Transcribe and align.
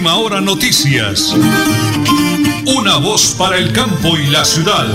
Última 0.00 0.16
hora 0.16 0.40
noticias. 0.40 1.36
Una 2.64 2.96
voz 3.04 3.36
para 3.38 3.58
el 3.58 3.70
campo 3.74 4.16
y 4.16 4.32
la 4.32 4.46
ciudad. 4.48 4.88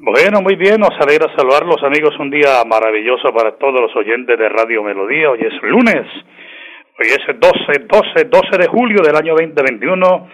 Bueno, 0.00 0.40
muy 0.40 0.56
bien, 0.56 0.80
nos 0.80 0.98
alegra 0.98 1.28
saludarlos 1.36 1.82
amigos, 1.82 2.14
un 2.18 2.30
día 2.30 2.64
maravilloso 2.64 3.34
para 3.34 3.52
todos 3.58 3.82
los 3.82 3.94
oyentes 3.96 4.38
de 4.38 4.48
Radio 4.48 4.82
Melodía. 4.82 5.28
Hoy 5.28 5.40
es 5.40 5.62
lunes, 5.62 6.06
hoy 6.98 7.08
es 7.08 7.38
12, 7.38 7.84
12, 7.84 8.24
12 8.32 8.58
de 8.60 8.66
julio 8.66 9.02
del 9.02 9.14
año 9.14 9.34
2021. 9.34 10.28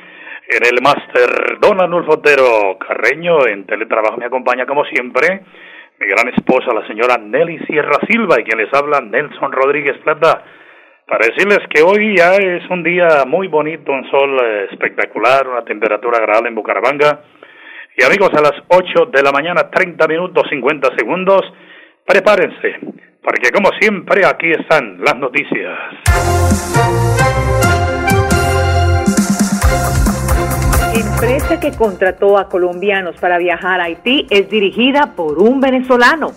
En 0.50 0.66
el 0.72 0.80
máster 0.80 1.58
Don 1.60 1.82
Anulfo 1.82 2.12
Otero 2.12 2.78
Carreño 2.78 3.44
en 3.48 3.66
teletrabajo 3.66 4.18
me 4.18 4.26
acompaña 4.26 4.66
como 4.66 4.84
siempre 4.84 5.42
mi 5.98 6.06
gran 6.06 6.28
esposa, 6.28 6.74
la 6.74 6.86
señora 6.86 7.16
Nelly 7.18 7.58
Sierra 7.66 7.98
Silva, 8.08 8.40
y 8.40 8.44
quien 8.44 8.58
les 8.58 8.72
habla, 8.74 9.00
Nelson 9.00 9.52
Rodríguez 9.52 9.96
Plata, 9.98 10.44
para 11.06 11.26
decirles 11.26 11.60
que 11.72 11.82
hoy 11.82 12.16
ya 12.16 12.34
es 12.34 12.68
un 12.68 12.82
día 12.82 13.24
muy 13.26 13.48
bonito, 13.48 13.92
un 13.92 14.08
sol 14.10 14.38
eh, 14.42 14.68
espectacular, 14.72 15.48
una 15.48 15.64
temperatura 15.64 16.18
agradable 16.18 16.48
en 16.48 16.54
Bucaramanga. 16.54 17.20
Y 17.96 18.04
amigos, 18.04 18.30
a 18.34 18.42
las 18.42 18.54
8 18.68 19.06
de 19.06 19.22
la 19.22 19.32
mañana, 19.32 19.70
30 19.70 20.06
minutos 20.08 20.44
50 20.50 20.96
segundos, 20.98 21.40
prepárense, 22.04 22.78
porque 23.22 23.50
como 23.50 23.70
siempre 23.80 24.26
aquí 24.26 24.50
están 24.50 24.98
las 25.02 25.16
noticias. 25.16 25.78
Empresa 31.16 31.58
que 31.58 31.72
contrató 31.72 32.36
a 32.36 32.50
colombianos 32.50 33.16
para 33.16 33.38
viajar 33.38 33.80
a 33.80 33.84
Haití 33.84 34.26
es 34.28 34.50
dirigida 34.50 35.14
por 35.16 35.38
un 35.38 35.62
venezolano. 35.62 36.32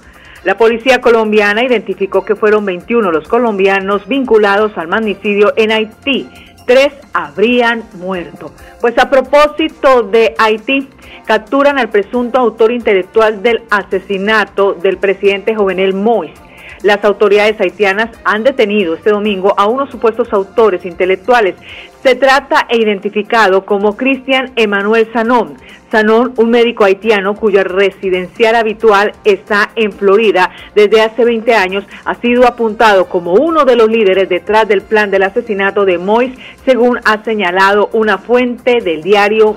La 0.45 0.57
policía 0.57 1.01
colombiana 1.01 1.65
identificó 1.65 2.23
que 2.23 2.37
fueron 2.37 2.63
21 2.63 3.11
los 3.11 3.27
colombianos 3.27 4.07
vinculados 4.07 4.77
al 4.77 4.87
magnicidio 4.87 5.51
en 5.57 5.73
Haití. 5.73 6.29
Tres 6.65 6.93
habrían 7.11 7.83
muerto. 7.95 8.53
Pues 8.79 8.97
a 8.97 9.09
propósito 9.09 10.03
de 10.03 10.33
Haití, 10.37 10.87
capturan 11.25 11.77
al 11.77 11.89
presunto 11.89 12.39
autor 12.39 12.71
intelectual 12.71 13.43
del 13.43 13.63
asesinato 13.69 14.75
del 14.75 14.97
presidente 14.97 15.55
Jovenel 15.55 15.93
Moïse 15.93 16.48
las 16.83 17.03
autoridades 17.03 17.59
haitianas 17.59 18.09
han 18.23 18.43
detenido 18.43 18.95
este 18.95 19.11
domingo 19.11 19.53
a 19.57 19.67
unos 19.67 19.89
supuestos 19.89 20.31
autores 20.33 20.85
intelectuales. 20.85 21.55
Se 22.03 22.15
trata 22.15 22.65
e 22.69 22.77
identificado 22.77 23.65
como 23.65 23.97
Cristian 23.97 24.51
Emanuel 24.55 25.09
Sanón. 25.11 25.57
Sanón, 25.91 26.33
un 26.37 26.51
médico 26.51 26.83
haitiano 26.83 27.35
cuya 27.35 27.63
residencial 27.63 28.55
habitual 28.55 29.11
está 29.23 29.71
en 29.75 29.91
Florida 29.91 30.51
desde 30.75 31.01
hace 31.01 31.25
20 31.25 31.53
años, 31.55 31.83
ha 32.05 32.13
sido 32.15 32.47
apuntado 32.47 33.05
como 33.09 33.33
uno 33.33 33.65
de 33.65 33.75
los 33.75 33.89
líderes 33.89 34.29
detrás 34.29 34.67
del 34.67 34.81
plan 34.81 35.09
del 35.09 35.23
asesinato 35.23 35.85
de 35.85 35.97
Mois, 35.97 36.31
según 36.63 36.99
ha 37.05 37.23
señalado 37.23 37.89
una 37.93 38.19
fuente 38.19 38.81
del 38.81 39.01
diario, 39.01 39.55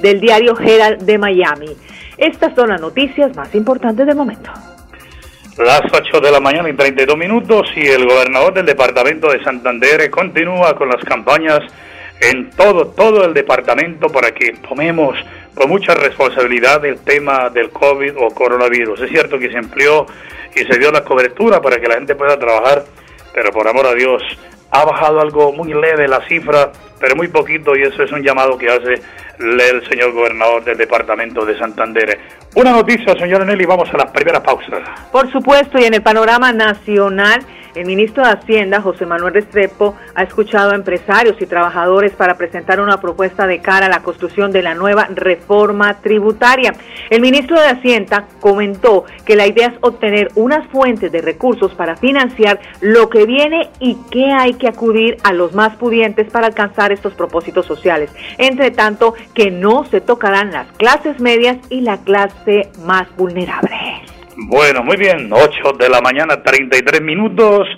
del 0.00 0.20
diario 0.20 0.58
Herald 0.58 1.02
de 1.02 1.18
Miami. 1.18 1.76
Estas 2.16 2.54
son 2.54 2.70
las 2.70 2.80
noticias 2.80 3.36
más 3.36 3.54
importantes 3.54 4.06
del 4.06 4.16
momento. 4.16 4.50
Las 5.60 5.82
8 5.92 6.20
de 6.22 6.30
la 6.30 6.40
mañana 6.40 6.70
y 6.70 6.72
32 6.72 7.18
minutos 7.18 7.68
y 7.76 7.86
el 7.86 8.06
gobernador 8.06 8.54
del 8.54 8.64
departamento 8.64 9.30
de 9.30 9.44
Santander 9.44 10.10
continúa 10.10 10.74
con 10.74 10.88
las 10.88 11.04
campañas 11.04 11.60
en 12.18 12.48
todo, 12.52 12.86
todo 12.86 13.26
el 13.26 13.34
departamento 13.34 14.08
para 14.08 14.32
que 14.32 14.54
tomemos 14.66 15.18
con 15.54 15.68
mucha 15.68 15.92
responsabilidad 15.92 16.82
el 16.86 17.00
tema 17.00 17.50
del 17.50 17.68
COVID 17.68 18.14
o 18.16 18.30
coronavirus. 18.30 19.02
Es 19.02 19.10
cierto 19.10 19.38
que 19.38 19.52
se 19.52 19.58
empleó 19.58 20.06
y 20.56 20.60
se 20.60 20.78
dio 20.78 20.90
la 20.90 21.04
cobertura 21.04 21.60
para 21.60 21.78
que 21.78 21.88
la 21.88 21.96
gente 21.96 22.14
pueda 22.14 22.38
trabajar, 22.38 22.84
pero 23.34 23.50
por 23.52 23.68
amor 23.68 23.86
a 23.86 23.92
Dios, 23.92 24.22
ha 24.70 24.86
bajado 24.86 25.20
algo 25.20 25.52
muy 25.52 25.74
leve 25.74 26.08
la 26.08 26.26
cifra, 26.26 26.72
pero 27.00 27.16
muy 27.16 27.28
poquito 27.28 27.74
y 27.74 27.82
eso 27.82 28.02
es 28.02 28.12
un 28.12 28.22
llamado 28.22 28.56
que 28.58 28.68
hace 28.68 28.94
el 29.38 29.88
señor 29.88 30.12
gobernador 30.12 30.62
del 30.64 30.76
departamento 30.76 31.44
de 31.46 31.58
Santander. 31.58 32.18
Una 32.54 32.72
noticia, 32.72 33.14
señora 33.18 33.44
Nelly, 33.44 33.64
vamos 33.64 33.88
a 33.92 33.96
la 33.96 34.12
primera 34.12 34.42
pausa. 34.42 34.82
Por 35.10 35.30
supuesto, 35.32 35.78
y 35.78 35.84
en 35.84 35.94
el 35.94 36.02
panorama 36.02 36.52
nacional, 36.52 37.40
el 37.74 37.86
ministro 37.86 38.24
de 38.24 38.30
Hacienda, 38.30 38.80
José 38.80 39.06
Manuel 39.06 39.34
Restrepo, 39.34 39.96
ha 40.16 40.24
escuchado 40.24 40.72
a 40.72 40.74
empresarios 40.74 41.40
y 41.40 41.46
trabajadores 41.46 42.12
para 42.12 42.34
presentar 42.34 42.80
una 42.80 43.00
propuesta 43.00 43.46
de 43.46 43.60
cara 43.60 43.86
a 43.86 43.88
la 43.88 44.02
construcción 44.02 44.50
de 44.50 44.62
la 44.62 44.74
nueva 44.74 45.06
reforma 45.14 46.00
tributaria. 46.00 46.74
El 47.10 47.20
ministro 47.20 47.60
de 47.60 47.68
Hacienda 47.68 48.26
comentó 48.40 49.04
que 49.24 49.36
la 49.36 49.46
idea 49.46 49.68
es 49.68 49.74
obtener 49.82 50.32
unas 50.34 50.66
fuentes 50.68 51.12
de 51.12 51.22
recursos 51.22 51.72
para 51.74 51.96
financiar 51.96 52.58
lo 52.80 53.08
que 53.08 53.24
viene 53.24 53.70
y 53.78 53.96
que 54.10 54.32
hay 54.32 54.54
que 54.54 54.66
acudir 54.66 55.18
a 55.22 55.32
los 55.32 55.54
más 55.54 55.76
pudientes 55.76 56.28
para 56.28 56.48
alcanzar 56.48 56.89
estos 56.92 57.14
propósitos 57.14 57.66
sociales. 57.66 58.14
Entre 58.38 58.70
tanto, 58.70 59.14
que 59.34 59.50
no 59.50 59.84
se 59.84 60.00
tocarán 60.00 60.52
las 60.52 60.66
clases 60.72 61.20
medias 61.20 61.58
y 61.70 61.80
la 61.80 61.98
clase 61.98 62.70
más 62.84 63.14
vulnerable. 63.16 63.76
Bueno, 64.36 64.82
muy 64.82 64.96
bien, 64.96 65.30
8 65.30 65.72
de 65.78 65.88
la 65.88 66.00
mañana, 66.00 66.42
33 66.42 67.02
minutos, 67.02 67.68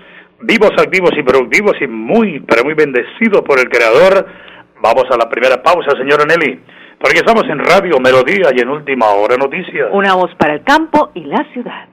vivos, 0.40 0.70
activos 0.78 1.10
y 1.16 1.22
productivos 1.22 1.76
y 1.80 1.86
muy, 1.86 2.40
pero 2.40 2.64
muy 2.64 2.74
bendecidos 2.74 3.42
por 3.42 3.58
el 3.58 3.68
Creador. 3.68 4.26
Vamos 4.80 5.04
a 5.10 5.16
la 5.16 5.28
primera 5.28 5.62
pausa, 5.62 5.90
señora 5.96 6.24
Nelly, 6.24 6.60
porque 6.98 7.18
estamos 7.18 7.44
en 7.48 7.58
Radio 7.58 7.98
Melodía 8.00 8.50
y 8.54 8.60
en 8.60 8.68
Última 8.68 9.06
Hora 9.10 9.36
Noticias. 9.36 9.88
Una 9.92 10.14
voz 10.14 10.34
para 10.36 10.54
el 10.54 10.62
campo 10.62 11.10
y 11.14 11.24
la 11.24 11.44
ciudad. 11.52 11.91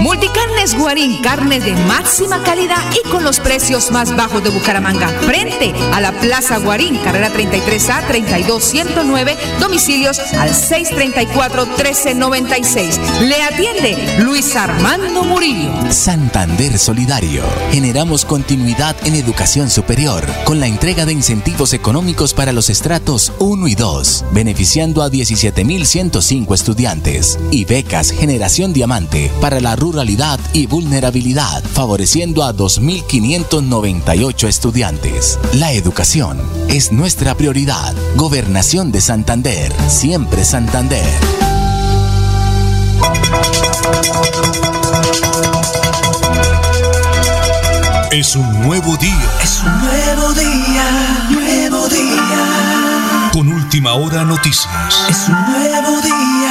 Multicarnes 0.00 0.76
Guarín, 0.76 1.22
carne 1.22 1.60
de 1.60 1.76
máxima 1.86 2.42
calidad 2.42 2.82
y 2.92 3.02
con 3.08 3.22
los 3.24 3.40
precios 3.40 3.90
más 3.90 4.14
bajos 4.16 4.44
de 4.44 4.50
Bucaramanga. 4.50 5.08
Frente 5.08 5.72
a 5.92 6.00
la 6.00 6.12
Plaza 6.12 6.58
Guarín, 6.58 6.98
carrera 6.98 7.32
33A 7.32 8.06
32109, 8.06 9.36
domicilios 9.60 10.18
al 10.18 10.50
634-1396. 10.50 12.98
Le 13.20 13.42
atiende 13.42 14.18
Luis 14.20 14.54
Armando 14.56 15.24
Murillo. 15.24 15.70
Santander 15.90 16.78
Solidario. 16.78 17.42
Generamos 17.72 18.24
continuidad 18.24 18.96
en 19.04 19.14
educación 19.14 19.70
superior 19.70 20.24
con 20.44 20.60
la 20.60 20.66
entrega 20.66 21.06
de 21.06 21.12
incentivos 21.12 21.72
económicos 21.72 22.34
para 22.34 22.52
los 22.52 22.70
estratos 22.70 23.32
1 23.38 23.68
y 23.68 23.74
2, 23.74 24.26
beneficiando 24.32 25.02
a 25.02 25.10
17.105 25.10 26.54
estudiantes 26.54 27.38
y 27.50 27.64
becas 27.64 28.10
Generación 28.10 28.72
Diamante 28.72 29.30
para 29.40 29.60
la 29.60 29.76
rural 29.92 30.06
y 30.52 30.66
vulnerabilidad, 30.66 31.62
favoreciendo 31.62 32.42
a 32.44 32.52
2.598 32.52 34.48
estudiantes. 34.48 35.38
La 35.54 35.72
educación 35.72 36.40
es 36.68 36.92
nuestra 36.92 37.34
prioridad. 37.34 37.94
Gobernación 38.16 38.92
de 38.92 39.00
Santander, 39.00 39.72
siempre 39.88 40.44
Santander. 40.44 41.04
Es 48.10 48.34
un 48.34 48.62
nuevo 48.62 48.96
día. 48.96 49.30
Es 49.42 49.62
un 49.62 49.80
nuevo 49.80 50.32
día, 50.32 51.28
nuevo 51.30 51.88
día. 51.88 53.30
Con 53.32 53.48
última 53.48 53.92
hora 53.94 54.24
noticias. 54.24 54.66
Es 55.08 55.28
un 55.28 55.34
nuevo 55.52 56.00
día, 56.00 56.45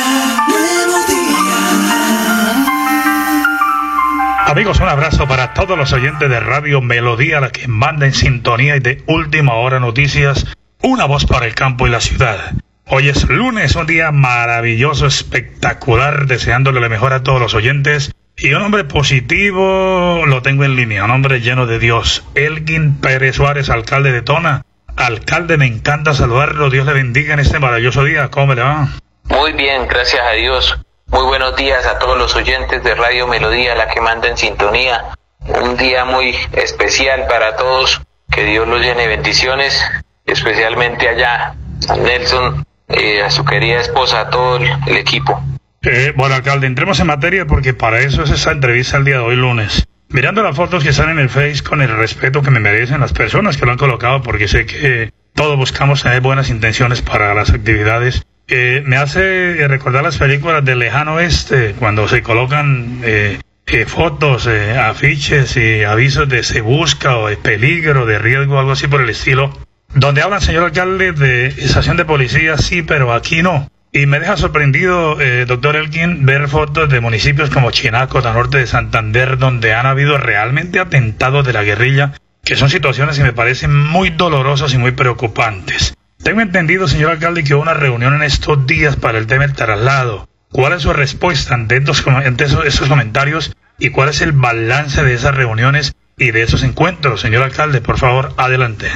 Amigos, 4.55 4.79
un 4.79 4.87
abrazo 4.87 5.27
para 5.27 5.53
todos 5.53 5.77
los 5.77 5.91
oyentes 5.91 6.29
de 6.29 6.39
Radio 6.39 6.79
Melodía, 6.79 7.41
la 7.41 7.51
que 7.51 7.67
manda 7.67 8.05
en 8.05 8.13
sintonía 8.13 8.77
y 8.77 8.79
de 8.79 9.03
última 9.05 9.55
hora 9.55 9.81
noticias, 9.81 10.45
una 10.81 11.03
voz 11.03 11.25
para 11.25 11.45
el 11.45 11.53
campo 11.53 11.85
y 11.85 11.89
la 11.89 11.99
ciudad. 11.99 12.53
Hoy 12.85 13.09
es 13.09 13.27
lunes, 13.27 13.75
un 13.75 13.85
día 13.85 14.13
maravilloso, 14.13 15.07
espectacular, 15.07 16.27
deseándole 16.27 16.79
lo 16.79 16.89
mejor 16.89 17.11
a 17.11 17.21
todos 17.21 17.41
los 17.41 17.53
oyentes. 17.53 18.13
Y 18.37 18.53
un 18.53 18.61
hombre 18.61 18.85
positivo 18.85 20.23
lo 20.25 20.41
tengo 20.41 20.63
en 20.63 20.77
línea, 20.77 21.03
un 21.03 21.11
hombre 21.11 21.41
lleno 21.41 21.65
de 21.65 21.77
Dios. 21.77 22.23
Elgin 22.35 22.95
Pérez 23.01 23.35
Suárez, 23.35 23.69
alcalde 23.69 24.13
de 24.13 24.21
Tona. 24.21 24.61
Alcalde, 24.95 25.57
me 25.57 25.65
encanta 25.65 26.13
saludarlo. 26.13 26.69
Dios 26.69 26.85
le 26.85 26.93
bendiga 26.93 27.33
en 27.33 27.41
este 27.41 27.59
maravilloso 27.59 28.05
día. 28.05 28.29
¿Cómo 28.31 28.53
le 28.53 28.61
va? 28.61 28.87
Muy 29.25 29.51
bien, 29.51 29.85
gracias 29.89 30.21
a 30.25 30.31
Dios. 30.31 30.79
Muy 31.07 31.23
buenos 31.23 31.55
días 31.55 31.85
a 31.85 31.99
todos 31.99 32.17
los 32.17 32.35
oyentes 32.35 32.83
de 32.83 32.95
Radio 32.95 33.27
Melodía, 33.27 33.75
la 33.75 33.87
que 33.87 34.01
manda 34.01 34.27
en 34.27 34.37
sintonía. 34.37 35.05
Un 35.39 35.77
día 35.77 36.03
muy 36.03 36.35
especial 36.53 37.27
para 37.27 37.55
todos. 37.55 38.01
Que 38.29 38.43
Dios 38.43 38.67
los 38.67 38.81
llene 38.81 39.07
bendiciones, 39.07 39.79
especialmente 40.25 41.07
allá 41.07 41.55
Nelson, 42.03 42.65
eh, 42.89 43.21
a 43.21 43.29
su 43.29 43.45
querida 43.45 43.79
esposa, 43.79 44.21
a 44.21 44.29
todo 44.29 44.57
el, 44.57 44.97
equipo. 44.97 45.41
Eh, 45.83 46.11
bueno, 46.17 46.35
alcalde, 46.35 46.67
entremos 46.67 46.99
en 46.99 47.07
materia 47.07 47.45
porque 47.45 47.73
para 47.73 47.99
eso 47.99 48.23
es 48.23 48.31
esa 48.31 48.51
entrevista 48.51 48.97
el 48.97 49.05
día 49.05 49.15
de 49.15 49.21
hoy 49.21 49.35
lunes. 49.35 49.87
Mirando 50.09 50.43
las 50.43 50.55
fotos 50.55 50.83
que 50.83 50.89
están 50.89 51.11
en 51.11 51.19
el 51.19 51.29
Face 51.29 51.63
con 51.63 51.81
el 51.81 51.95
respeto 51.95 52.41
que 52.41 52.51
me 52.51 52.59
merecen 52.59 52.99
las 52.99 53.13
personas 53.13 53.57
que 53.57 53.65
lo 53.65 53.71
han 53.71 53.77
colocado, 53.77 54.21
porque 54.21 54.47
sé 54.47 54.65
que 54.65 55.11
todos 55.33 55.55
buscamos 55.55 56.03
tener 56.03 56.21
buenas 56.21 56.49
intenciones 56.49 57.01
para 57.01 57.33
las 57.35 57.51
actividades 57.51 58.25
eh, 58.47 58.83
me 58.85 58.97
hace 58.97 59.67
recordar 59.67 60.03
las 60.03 60.17
películas 60.17 60.63
del 60.63 60.79
lejano 60.79 61.15
oeste, 61.15 61.73
cuando 61.79 62.07
se 62.07 62.21
colocan 62.21 63.01
eh, 63.03 63.39
eh, 63.65 63.85
fotos, 63.85 64.47
afiches 64.47 65.57
y 65.57 65.83
avisos 65.83 66.29
de 66.29 66.43
se 66.43 66.61
busca 66.61 67.17
o 67.17 67.27
de 67.27 67.37
peligro, 67.37 68.05
de 68.05 68.19
riesgo, 68.19 68.59
algo 68.59 68.73
así 68.73 68.87
por 68.87 69.01
el 69.01 69.09
estilo, 69.09 69.51
donde 69.95 70.21
hablan, 70.21 70.41
señor 70.41 70.65
alcalde, 70.65 71.11
de 71.13 71.47
estación 71.47 71.97
de 71.97 72.05
policía, 72.05 72.57
sí, 72.57 72.83
pero 72.83 73.13
aquí 73.13 73.41
no. 73.41 73.67
Y 73.91 74.05
me 74.05 74.19
deja 74.19 74.35
sorprendido, 74.35 75.17
doctor 75.47 75.77
Elkin, 75.77 76.25
ver 76.25 76.49
fotos 76.49 76.89
de 76.89 76.99
municipios 76.99 77.49
como 77.49 77.71
Chinaco, 77.71 78.17
al 78.17 78.33
norte 78.33 78.57
de 78.57 78.67
Santander, 78.67 79.37
donde 79.37 79.73
han 79.73 79.85
habido 79.85 80.17
realmente 80.17 80.79
atentados 80.79 81.45
de 81.45 81.53
la 81.53 81.63
guerrilla, 81.63 82.11
que 82.43 82.57
son 82.57 82.69
situaciones 82.69 83.17
que 83.17 83.23
me 83.23 83.31
parecen 83.31 83.73
muy 83.73 84.09
dolorosas 84.09 84.73
y 84.73 84.77
muy 84.77 84.91
preocupantes. 84.91 85.95
Tengo 86.25 86.41
entendido, 86.41 86.87
señor 86.87 87.11
alcalde, 87.11 87.43
que 87.43 87.53
hubo 87.53 87.61
una 87.61 87.75
reunión 87.75 88.15
en 88.15 88.23
estos 88.23 88.65
días 88.65 88.95
para 88.95 89.19
el 89.19 89.27
tema 89.27 89.45
del 89.45 89.55
traslado. 89.55 90.27
¿Cuál 90.51 90.73
es 90.73 90.81
su 90.81 90.91
respuesta 90.91 91.53
ante, 91.53 91.77
esos, 91.77 92.01
comentarios 92.01 93.55
y 93.77 93.91
cuál 93.91 94.09
es 94.09 94.21
el 94.21 94.31
balance 94.31 95.03
de 95.03 95.13
esas 95.13 95.35
reuniones 95.35 95.93
y 96.17 96.31
de 96.31 96.41
esos 96.41 96.63
encuentros? 96.63 97.21
Señor 97.21 97.43
alcalde, 97.43 97.79
por 97.79 97.99
favor, 97.99 98.33
adelante. 98.37 98.91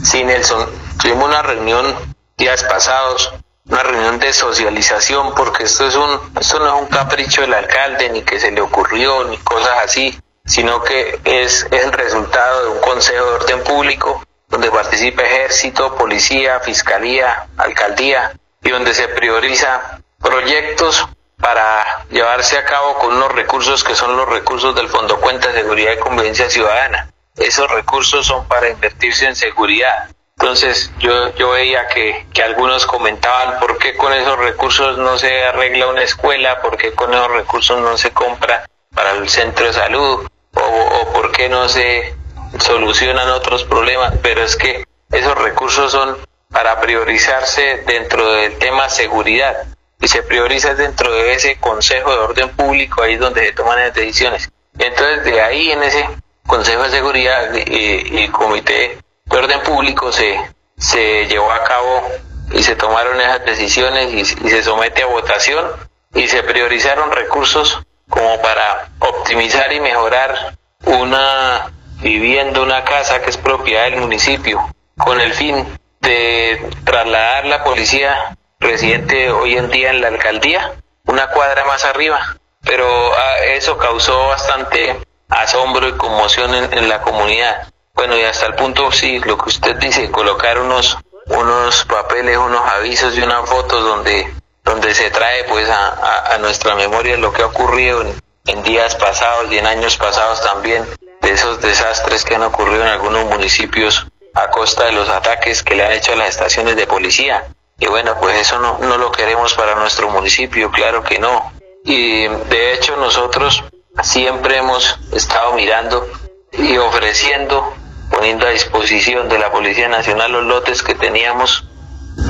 Sí, 0.00 0.22
Nelson, 0.22 0.68
tuvimos 1.02 1.26
una 1.28 1.42
reunión 1.42 1.96
días 2.36 2.62
pasados, 2.62 3.34
una 3.66 3.82
reunión 3.82 4.20
de 4.20 4.32
socialización, 4.32 5.34
porque 5.34 5.64
esto, 5.64 5.84
es 5.84 5.96
un, 5.96 6.38
esto 6.40 6.60
no 6.60 6.76
es 6.76 6.82
un 6.82 6.86
capricho 6.86 7.40
del 7.40 7.54
alcalde, 7.54 8.08
ni 8.10 8.22
que 8.22 8.38
se 8.38 8.52
le 8.52 8.60
ocurrió, 8.60 9.24
ni 9.24 9.36
cosas 9.38 9.78
así, 9.84 10.16
sino 10.44 10.80
que 10.84 11.18
es, 11.24 11.66
es 11.72 11.84
el 11.84 11.90
resultado 11.90 12.66
de 12.66 12.70
un 12.70 12.80
consejo 12.82 13.24
de 13.24 13.32
orden 13.32 13.64
público 13.64 14.22
donde 14.48 14.70
participa 14.70 15.22
ejército, 15.22 15.94
policía, 15.94 16.60
fiscalía, 16.60 17.46
alcaldía 17.56 18.32
y 18.62 18.70
donde 18.70 18.94
se 18.94 19.08
prioriza 19.08 20.00
proyectos 20.20 21.06
para 21.38 22.04
llevarse 22.10 22.58
a 22.58 22.64
cabo 22.64 22.98
con 22.98 23.14
unos 23.14 23.32
recursos 23.32 23.84
que 23.84 23.94
son 23.94 24.16
los 24.16 24.28
recursos 24.28 24.74
del 24.74 24.88
Fondo 24.88 25.20
Cuenta 25.20 25.48
de 25.48 25.60
Seguridad 25.60 25.92
y 25.92 25.98
Convivencia 25.98 26.50
Ciudadana. 26.50 27.10
Esos 27.36 27.70
recursos 27.70 28.26
son 28.26 28.48
para 28.48 28.68
invertirse 28.68 29.26
en 29.26 29.36
seguridad. 29.36 30.08
Entonces 30.38 30.90
yo, 30.98 31.34
yo 31.34 31.50
veía 31.50 31.86
que, 31.88 32.26
que 32.32 32.42
algunos 32.42 32.86
comentaban 32.86 33.58
por 33.60 33.78
qué 33.78 33.96
con 33.96 34.12
esos 34.12 34.38
recursos 34.38 34.98
no 34.98 35.18
se 35.18 35.44
arregla 35.44 35.88
una 35.88 36.02
escuela, 36.02 36.60
por 36.60 36.76
qué 36.76 36.92
con 36.92 37.12
esos 37.12 37.30
recursos 37.30 37.80
no 37.80 37.96
se 37.96 38.12
compra 38.12 38.64
para 38.94 39.12
el 39.12 39.28
centro 39.28 39.66
de 39.66 39.72
salud, 39.72 40.26
o, 40.54 40.60
o 40.60 41.12
por 41.12 41.32
qué 41.32 41.48
no 41.48 41.68
se 41.68 42.14
solucionan 42.58 43.30
otros 43.30 43.64
problemas, 43.64 44.14
pero 44.22 44.42
es 44.42 44.56
que 44.56 44.84
esos 45.10 45.36
recursos 45.36 45.92
son 45.92 46.16
para 46.50 46.80
priorizarse 46.80 47.82
dentro 47.86 48.32
del 48.32 48.56
tema 48.58 48.88
seguridad 48.88 49.64
y 50.00 50.08
se 50.08 50.22
prioriza 50.22 50.74
dentro 50.74 51.12
de 51.12 51.32
ese 51.32 51.58
Consejo 51.58 52.10
de 52.10 52.18
Orden 52.18 52.48
Público, 52.50 53.02
ahí 53.02 53.16
donde 53.16 53.46
se 53.46 53.52
toman 53.52 53.78
las 53.78 53.94
decisiones. 53.94 54.50
Entonces, 54.78 55.24
de 55.24 55.40
ahí 55.40 55.70
en 55.72 55.82
ese 55.82 56.08
Consejo 56.46 56.84
de 56.84 56.90
Seguridad 56.90 57.52
y, 57.54 58.22
y 58.22 58.28
Comité 58.28 58.98
de 59.26 59.36
Orden 59.36 59.60
Público 59.62 60.12
se, 60.12 60.38
se 60.76 61.26
llevó 61.26 61.50
a 61.50 61.64
cabo 61.64 62.08
y 62.52 62.62
se 62.62 62.76
tomaron 62.76 63.20
esas 63.20 63.44
decisiones 63.44 64.12
y 64.14 64.24
se 64.24 64.62
somete 64.62 65.02
a 65.02 65.06
votación 65.06 65.66
y 66.14 66.26
se 66.28 66.42
priorizaron 66.42 67.12
recursos 67.12 67.82
como 68.08 68.40
para 68.40 68.88
optimizar 69.00 69.70
y 69.72 69.80
mejorar 69.80 70.56
una 70.86 71.70
viviendo 72.00 72.62
una 72.62 72.84
casa 72.84 73.20
que 73.22 73.30
es 73.30 73.36
propiedad 73.36 73.84
del 73.84 74.00
municipio, 74.00 74.72
con 74.96 75.20
el 75.20 75.34
fin 75.34 75.66
de 76.00 76.70
trasladar 76.84 77.46
la 77.46 77.64
policía 77.64 78.36
residente 78.60 79.30
hoy 79.30 79.56
en 79.56 79.70
día 79.70 79.90
en 79.90 80.00
la 80.00 80.08
alcaldía, 80.08 80.72
una 81.06 81.28
cuadra 81.28 81.64
más 81.64 81.84
arriba. 81.84 82.36
Pero 82.62 82.86
ah, 83.14 83.38
eso 83.54 83.78
causó 83.78 84.28
bastante 84.28 84.98
asombro 85.28 85.88
y 85.88 85.92
conmoción 85.92 86.54
en, 86.54 86.88
la 86.88 87.00
comunidad. 87.02 87.68
Bueno, 87.94 88.16
y 88.16 88.22
hasta 88.22 88.46
el 88.46 88.54
punto, 88.54 88.90
sí, 88.92 89.18
lo 89.20 89.38
que 89.38 89.48
usted 89.48 89.76
dice, 89.76 90.10
colocar 90.10 90.58
unos, 90.58 90.98
unos 91.26 91.84
papeles, 91.84 92.36
unos 92.36 92.62
avisos 92.68 93.16
y 93.16 93.22
unas 93.22 93.48
fotos 93.48 93.82
donde, 93.82 94.32
donde 94.64 94.94
se 94.94 95.10
trae 95.10 95.44
pues 95.44 95.68
a, 95.68 96.34
a, 96.34 96.38
nuestra 96.38 96.74
memoria 96.74 97.16
lo 97.16 97.32
que 97.32 97.42
ha 97.42 97.46
ocurrido 97.46 98.02
en, 98.02 98.14
en 98.46 98.62
días 98.62 98.94
pasados 98.96 99.50
y 99.52 99.58
en 99.58 99.66
años 99.66 99.96
pasados 99.96 100.42
también 100.42 100.84
de 101.22 101.30
esos 101.30 101.60
desastres 101.60 102.24
que 102.24 102.34
han 102.34 102.42
ocurrido 102.42 102.82
en 102.82 102.88
algunos 102.88 103.24
municipios 103.26 104.06
a 104.34 104.50
costa 104.50 104.84
de 104.84 104.92
los 104.92 105.08
ataques 105.08 105.62
que 105.62 105.74
le 105.74 105.84
han 105.84 105.92
hecho 105.92 106.12
a 106.12 106.16
las 106.16 106.28
estaciones 106.28 106.76
de 106.76 106.86
policía. 106.86 107.46
Y 107.78 107.86
bueno, 107.86 108.16
pues 108.20 108.36
eso 108.38 108.58
no, 108.58 108.78
no 108.78 108.98
lo 108.98 109.10
queremos 109.12 109.54
para 109.54 109.74
nuestro 109.74 110.10
municipio, 110.10 110.70
claro 110.70 111.02
que 111.02 111.18
no. 111.18 111.52
Y 111.84 112.26
de 112.26 112.74
hecho 112.74 112.96
nosotros 112.96 113.64
siempre 114.02 114.58
hemos 114.58 114.98
estado 115.12 115.52
mirando 115.54 116.08
y 116.52 116.76
ofreciendo, 116.76 117.72
poniendo 118.10 118.46
a 118.46 118.50
disposición 118.50 119.28
de 119.28 119.38
la 119.38 119.50
Policía 119.50 119.88
Nacional 119.88 120.32
los 120.32 120.44
lotes 120.44 120.82
que 120.82 120.94
teníamos 120.94 121.64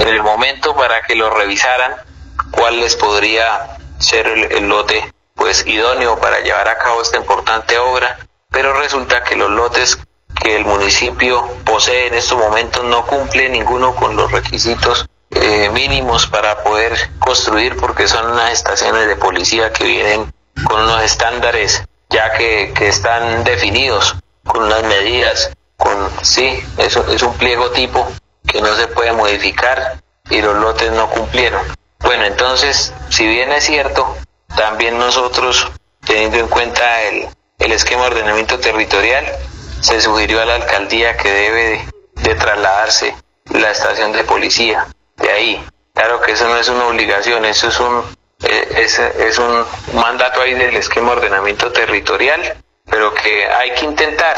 en 0.01 0.09
el 0.09 0.23
momento 0.23 0.75
para 0.77 1.03
que 1.03 1.15
lo 1.15 1.31
revisaran, 1.31 1.95
cuál 2.51 2.81
les 2.81 2.97
podría 2.97 3.79
ser 3.99 4.27
el, 4.27 4.53
el 4.53 4.69
lote 4.69 5.13
pues 5.35 5.67
idóneo 5.67 6.19
para 6.19 6.41
llevar 6.41 6.69
a 6.69 6.79
cabo 6.79 7.01
esta 7.01 7.17
importante 7.17 7.79
obra 7.79 8.19
pero 8.51 8.73
resulta 8.75 9.23
que 9.25 9.37
los 9.37 9.51
lotes 9.51 9.99
que 10.43 10.57
el 10.57 10.65
municipio 10.65 11.47
posee 11.65 12.09
en 12.09 12.15
estos 12.15 12.39
momentos 12.39 12.85
no 12.85 13.07
cumple 13.07 13.49
ninguno 13.49 13.95
con 13.95 14.17
los 14.17 14.31
requisitos 14.31 15.09
eh, 15.31 15.71
mínimos 15.73 16.27
para 16.27 16.63
poder 16.63 16.97
construir 17.19 17.77
porque 17.77 18.09
son 18.09 18.31
unas 18.33 18.53
estaciones 18.53 19.07
de 19.07 19.17
policía 19.17 19.73
que 19.73 19.85
vienen 19.85 20.33
con 20.65 20.83
unos 20.83 21.03
estándares 21.03 21.85
ya 22.11 22.33
que, 22.33 22.73
que 22.75 22.89
están 22.89 23.45
definidos, 23.45 24.17
con 24.45 24.65
unas 24.65 24.83
medidas, 24.85 25.51
con 25.77 26.11
sí, 26.23 26.61
eso 26.79 27.07
es 27.13 27.23
un 27.23 27.35
pliego 27.35 27.71
tipo 27.71 28.11
que 28.47 28.63
no 28.63 28.75
se 28.75 28.89
puede 28.89 29.13
modificar 29.13 30.01
y 30.31 30.41
los 30.41 30.57
lotes 30.57 30.91
no 30.93 31.11
cumplieron. 31.11 31.63
Bueno, 32.01 32.25
entonces, 32.25 32.93
si 33.11 33.27
bien 33.27 33.53
es 33.53 33.65
cierto, 33.65 34.17
también 34.57 34.99
nosotros, 34.99 35.71
teniendo 36.07 36.39
en 36.39 36.49
cuenta 36.49 37.03
el, 37.03 37.29
el 37.59 37.73
esquema 37.73 38.03
de 38.03 38.09
ordenamiento 38.09 38.59
territorial, 38.59 39.27
se 39.81 40.01
sugirió 40.01 40.41
a 40.41 40.45
la 40.45 40.57
alcaldía 40.57 41.17
que 41.17 41.31
debe 41.31 41.87
de, 42.15 42.35
trasladarse 42.35 43.15
la 43.53 43.71
estación 43.71 44.13
de 44.13 44.25
policía 44.25 44.87
de 45.17 45.31
ahí. 45.31 45.67
Claro 45.95 46.21
que 46.21 46.33
eso 46.33 46.47
no 46.49 46.57
es 46.57 46.69
una 46.69 46.87
obligación, 46.87 47.45
eso 47.45 47.69
es 47.69 47.81
un 47.81 48.03
eh, 48.45 48.87
es, 49.19 49.39
un 49.39 49.65
mandato 49.95 50.41
ahí 50.41 50.55
del 50.55 50.77
esquema 50.77 51.11
de 51.11 51.17
ordenamiento 51.19 51.73
territorial, 51.73 52.63
pero 52.89 53.13
que 53.13 53.47
hay 53.47 53.73
que 53.73 53.85
intentar 53.85 54.37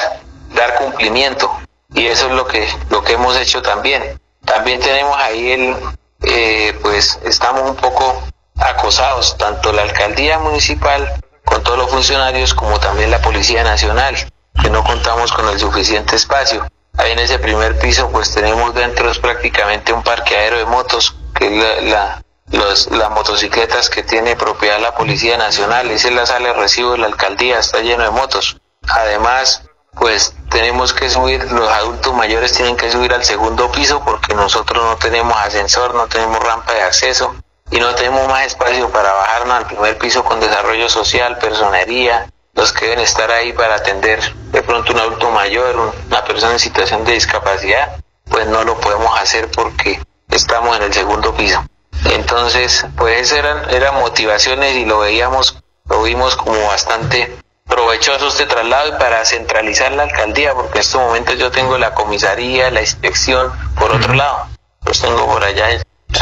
dar 0.54 0.74
cumplimiento 0.76 1.50
y 1.92 2.06
eso 2.06 2.28
es 2.28 2.32
lo 2.32 2.46
que 2.46 2.66
lo 2.88 3.02
que 3.02 3.14
hemos 3.14 3.36
hecho 3.36 3.60
también. 3.60 4.18
También 4.44 4.80
tenemos 4.80 5.16
ahí 5.18 5.52
el 5.52 5.76
eh, 6.22 6.78
pues 6.80 7.18
estamos 7.24 7.68
un 7.68 7.76
poco 7.76 8.22
acosados 8.56 9.36
tanto 9.36 9.72
la 9.72 9.82
alcaldía 9.82 10.38
municipal 10.38 11.12
con 11.50 11.62
todos 11.62 11.78
los 11.78 11.90
funcionarios 11.90 12.54
como 12.54 12.78
también 12.78 13.10
la 13.10 13.20
policía 13.20 13.62
nacional 13.64 14.14
que 14.62 14.70
no 14.70 14.84
contamos 14.84 15.32
con 15.32 15.48
el 15.48 15.58
suficiente 15.58 16.16
espacio. 16.16 16.66
Ahí 16.96 17.12
en 17.12 17.18
ese 17.18 17.38
primer 17.38 17.78
piso 17.78 18.08
pues 18.10 18.32
tenemos 18.32 18.74
dentro 18.74 19.10
es 19.10 19.18
prácticamente 19.18 19.92
un 19.92 20.02
parqueadero 20.02 20.58
de 20.58 20.64
motos, 20.64 21.16
que 21.34 21.46
es 21.46 21.84
la, 21.84 22.22
las 22.50 23.10
motocicletas 23.10 23.90
que 23.90 24.02
tiene 24.02 24.36
propiedad 24.36 24.80
la 24.80 24.94
Policía 24.94 25.36
Nacional, 25.36 25.90
esa 25.90 26.08
es 26.08 26.14
la 26.14 26.26
sala 26.26 26.48
de 26.48 26.54
recibo 26.54 26.92
de 26.92 26.98
la 26.98 27.06
alcaldía, 27.06 27.58
está 27.58 27.80
lleno 27.80 28.04
de 28.04 28.10
motos. 28.10 28.60
Además, 28.88 29.62
pues 29.92 30.34
tenemos 30.50 30.92
que 30.92 31.10
subir, 31.10 31.50
los 31.52 31.68
adultos 31.68 32.14
mayores 32.14 32.52
tienen 32.52 32.76
que 32.76 32.90
subir 32.90 33.12
al 33.12 33.24
segundo 33.24 33.70
piso 33.72 34.02
porque 34.04 34.34
nosotros 34.34 34.82
no 34.84 34.96
tenemos 34.96 35.36
ascensor, 35.36 35.94
no 35.94 36.06
tenemos 36.06 36.38
rampa 36.40 36.72
de 36.72 36.82
acceso 36.82 37.34
y 37.70 37.78
no 37.78 37.94
tenemos 37.94 38.26
más 38.28 38.46
espacio 38.46 38.90
para 38.90 39.12
bajarnos 39.12 39.56
al 39.56 39.66
primer 39.66 39.98
piso 39.98 40.24
con 40.24 40.40
desarrollo 40.40 40.88
social, 40.88 41.38
personería, 41.38 42.26
los 42.54 42.72
que 42.72 42.86
deben 42.86 43.00
estar 43.00 43.30
ahí 43.30 43.52
para 43.52 43.76
atender 43.76 44.20
de 44.52 44.62
pronto 44.62 44.92
un 44.92 44.98
adulto 44.98 45.30
mayor, 45.30 45.94
una 46.08 46.24
persona 46.24 46.52
en 46.52 46.58
situación 46.58 47.04
de 47.04 47.12
discapacidad, 47.12 47.96
pues 48.28 48.46
no 48.48 48.64
lo 48.64 48.78
podemos 48.80 49.18
hacer 49.18 49.48
porque 49.50 50.00
estamos 50.30 50.76
en 50.76 50.84
el 50.84 50.92
segundo 50.92 51.34
piso. 51.34 51.64
Entonces, 52.06 52.86
pues 52.96 53.30
eran, 53.32 53.70
eran 53.70 53.94
motivaciones 53.96 54.74
y 54.76 54.84
lo 54.84 55.00
veíamos, 55.00 55.62
lo 55.88 56.02
vimos 56.02 56.36
como 56.36 56.66
bastante 56.66 57.36
provechoso 57.66 58.28
este 58.28 58.46
traslado 58.46 58.88
y 58.88 58.98
para 58.98 59.24
centralizar 59.24 59.92
la 59.92 60.02
alcaldía, 60.04 60.54
porque 60.54 60.78
en 60.78 60.80
estos 60.80 61.00
momentos 61.00 61.38
yo 61.38 61.50
tengo 61.50 61.78
la 61.78 61.94
comisaría, 61.94 62.70
la 62.70 62.80
inspección 62.80 63.52
por 63.78 63.92
otro 63.92 64.14
lado, 64.14 64.48
los 64.84 65.00
tengo 65.00 65.26
por 65.26 65.44
allá 65.44 65.68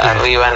arriba, 0.02 0.52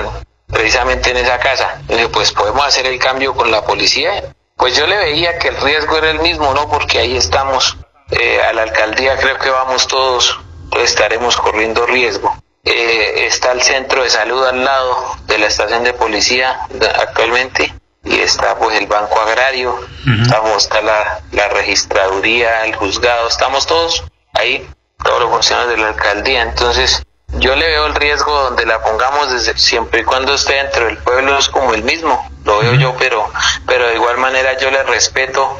precisamente 0.52 1.10
en 1.10 1.16
esa 1.16 1.38
casa. 1.40 1.78
Entonces, 1.80 2.08
pues 2.12 2.32
podemos 2.32 2.64
hacer 2.64 2.86
el 2.86 2.98
cambio 3.00 3.34
con 3.34 3.50
la 3.50 3.64
policía 3.64 4.22
pues 4.62 4.76
yo 4.76 4.86
le 4.86 4.96
veía 4.96 5.40
que 5.40 5.48
el 5.48 5.56
riesgo 5.56 5.98
era 5.98 6.10
el 6.10 6.20
mismo, 6.20 6.54
¿no? 6.54 6.68
Porque 6.68 7.00
ahí 7.00 7.16
estamos, 7.16 7.76
eh, 8.12 8.40
a 8.42 8.52
la 8.52 8.62
alcaldía 8.62 9.16
creo 9.16 9.36
que 9.36 9.50
vamos 9.50 9.88
todos, 9.88 10.38
pues 10.70 10.84
estaremos 10.84 11.36
corriendo 11.36 11.84
riesgo. 11.84 12.32
Eh, 12.64 13.26
está 13.26 13.50
el 13.50 13.62
centro 13.62 14.04
de 14.04 14.10
salud 14.10 14.46
al 14.46 14.64
lado 14.64 15.16
de 15.26 15.38
la 15.38 15.46
estación 15.46 15.82
de 15.82 15.94
policía 15.94 16.68
actualmente 17.00 17.74
y 18.04 18.20
está 18.20 18.56
pues 18.56 18.78
el 18.78 18.86
banco 18.86 19.20
agrario, 19.20 19.80
estamos, 20.22 20.62
está 20.62 20.80
la, 20.80 21.22
la 21.32 21.48
registraduría, 21.48 22.64
el 22.64 22.76
juzgado, 22.76 23.26
estamos 23.26 23.66
todos 23.66 24.04
ahí, 24.32 24.64
todos 25.02 25.22
los 25.22 25.30
funcionarios 25.30 25.76
de 25.76 25.82
la 25.82 25.88
alcaldía, 25.88 26.42
entonces 26.42 27.02
yo 27.34 27.56
le 27.56 27.66
veo 27.66 27.86
el 27.86 27.94
riesgo 27.94 28.32
donde 28.42 28.66
la 28.66 28.82
pongamos 28.82 29.32
desde 29.32 29.56
siempre 29.58 30.00
y 30.00 30.04
cuando 30.04 30.34
esté 30.34 30.54
dentro 30.54 30.86
del 30.86 30.98
pueblo 30.98 31.38
es 31.38 31.48
como 31.48 31.74
el 31.74 31.82
mismo, 31.82 32.30
lo 32.44 32.58
veo 32.58 32.74
yo, 32.74 32.94
pero, 32.98 33.30
pero 33.66 33.88
de 33.88 33.94
igual 33.94 34.18
manera 34.18 34.58
yo 34.58 34.70
le 34.70 34.82
respeto 34.82 35.58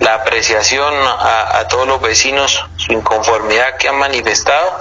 la 0.00 0.14
apreciación 0.14 0.94
a, 0.94 1.58
a 1.58 1.68
todos 1.68 1.86
los 1.86 2.00
vecinos, 2.00 2.64
su 2.76 2.92
inconformidad 2.92 3.76
que 3.76 3.88
han 3.88 3.98
manifestado, 3.98 4.78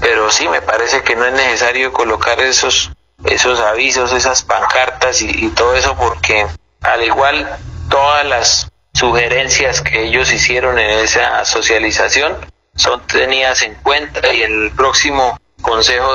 pero 0.00 0.30
sí 0.30 0.48
me 0.48 0.62
parece 0.62 1.02
que 1.02 1.16
no 1.16 1.24
es 1.24 1.32
necesario 1.32 1.92
colocar 1.92 2.40
esos, 2.40 2.92
esos 3.24 3.58
avisos, 3.60 4.12
esas 4.12 4.42
pancartas 4.42 5.22
y, 5.22 5.46
y 5.46 5.48
todo 5.48 5.74
eso 5.74 5.96
porque 5.96 6.46
al 6.82 7.02
igual 7.02 7.48
todas 7.88 8.24
las 8.26 8.70
sugerencias 8.92 9.80
que 9.80 10.04
ellos 10.04 10.32
hicieron 10.32 10.78
en 10.78 11.00
esa 11.00 11.44
socialización 11.44 12.36
son 12.76 13.00
tenidas 13.06 13.62
en 13.62 13.74
cuenta 13.76 14.32
y 14.32 14.42
el 14.42 14.72
próximo 14.76 15.38
Consejo 15.64 16.12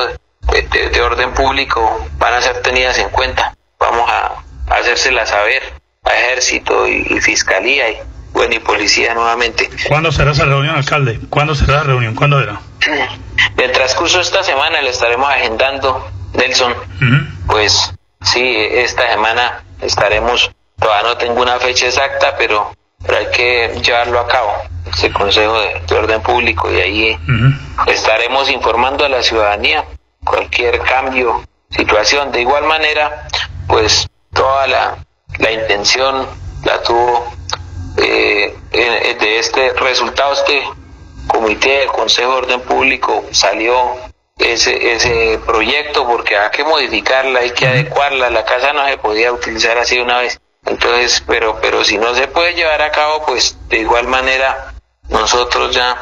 de, 0.51 1.01
Orden 1.01 1.33
Público 1.33 2.07
van 2.19 2.35
a 2.35 2.41
ser 2.41 2.61
tenidas 2.61 2.99
en 2.99 3.09
cuenta. 3.09 3.55
Vamos 3.79 4.07
a, 4.07 4.43
hacérselas 4.69 5.29
saber 5.29 5.63
a 6.03 6.13
Ejército 6.13 6.87
y, 6.87 7.19
Fiscalía 7.19 7.89
y, 7.89 7.97
bueno, 8.31 8.53
y 8.53 8.59
Policía 8.59 9.15
nuevamente. 9.15 9.67
¿Cuándo 9.87 10.11
será 10.11 10.31
esa 10.31 10.45
reunión, 10.45 10.75
alcalde? 10.75 11.19
¿Cuándo 11.31 11.55
será 11.55 11.77
la 11.77 11.83
reunión? 11.83 12.15
¿Cuándo 12.15 12.39
era? 12.39 12.61
En 13.57 13.65
el 13.65 13.71
transcurso 13.71 14.17
de 14.17 14.23
esta 14.23 14.43
semana 14.43 14.81
le 14.81 14.89
estaremos 14.89 15.29
agendando, 15.29 16.07
Nelson. 16.33 16.75
Pues 17.47 17.93
sí, 18.21 18.55
esta 18.71 19.09
semana 19.09 19.63
estaremos, 19.81 20.51
todavía 20.79 21.09
no 21.09 21.17
tengo 21.17 21.41
una 21.41 21.59
fecha 21.59 21.87
exacta, 21.87 22.35
pero, 22.37 22.71
pero 23.03 23.17
hay 23.17 23.27
que 23.31 23.81
llevarlo 23.81 24.19
a 24.19 24.27
cabo 24.27 24.53
ese 24.93 25.11
Consejo 25.11 25.59
de, 25.59 25.95
Orden 25.95 26.21
Público 26.21 26.71
y 26.71 26.79
ahí 26.79 27.19
estaremos 27.87 28.49
informando 28.49 29.05
a 29.05 29.09
la 29.09 29.21
ciudadanía 29.21 29.85
cualquier 30.23 30.79
cambio, 30.79 31.43
situación. 31.69 32.31
De 32.31 32.41
igual 32.41 32.65
manera, 32.65 33.27
pues 33.67 34.07
toda 34.33 34.67
la, 34.67 34.97
la 35.37 35.51
intención 35.51 36.27
la 36.63 36.81
tuvo 36.83 37.31
eh, 37.97 38.55
de 38.71 39.39
este 39.39 39.73
resultado, 39.73 40.33
este 40.33 40.61
comité 41.27 41.79
del 41.79 41.89
Consejo 41.89 42.31
de 42.31 42.37
Orden 42.37 42.61
Público 42.61 43.25
salió 43.31 43.97
ese, 44.37 44.93
ese 44.93 45.39
proyecto 45.45 46.07
porque 46.07 46.37
hay 46.37 46.49
que 46.51 46.63
modificarla, 46.63 47.39
hay 47.39 47.51
que 47.51 47.67
adecuarla, 47.67 48.29
la 48.29 48.45
casa 48.45 48.73
no 48.73 48.87
se 48.87 48.97
podía 48.97 49.31
utilizar 49.31 49.77
así 49.77 49.99
una 49.99 50.19
vez. 50.19 50.39
Entonces, 50.65 51.23
pero, 51.25 51.59
pero 51.61 51.83
si 51.83 51.97
no 51.97 52.13
se 52.15 52.27
puede 52.27 52.53
llevar 52.53 52.81
a 52.81 52.91
cabo, 52.91 53.25
pues 53.25 53.57
de 53.69 53.79
igual 53.79 54.07
manera 54.07 54.73
nosotros 55.09 55.75
ya, 55.75 55.97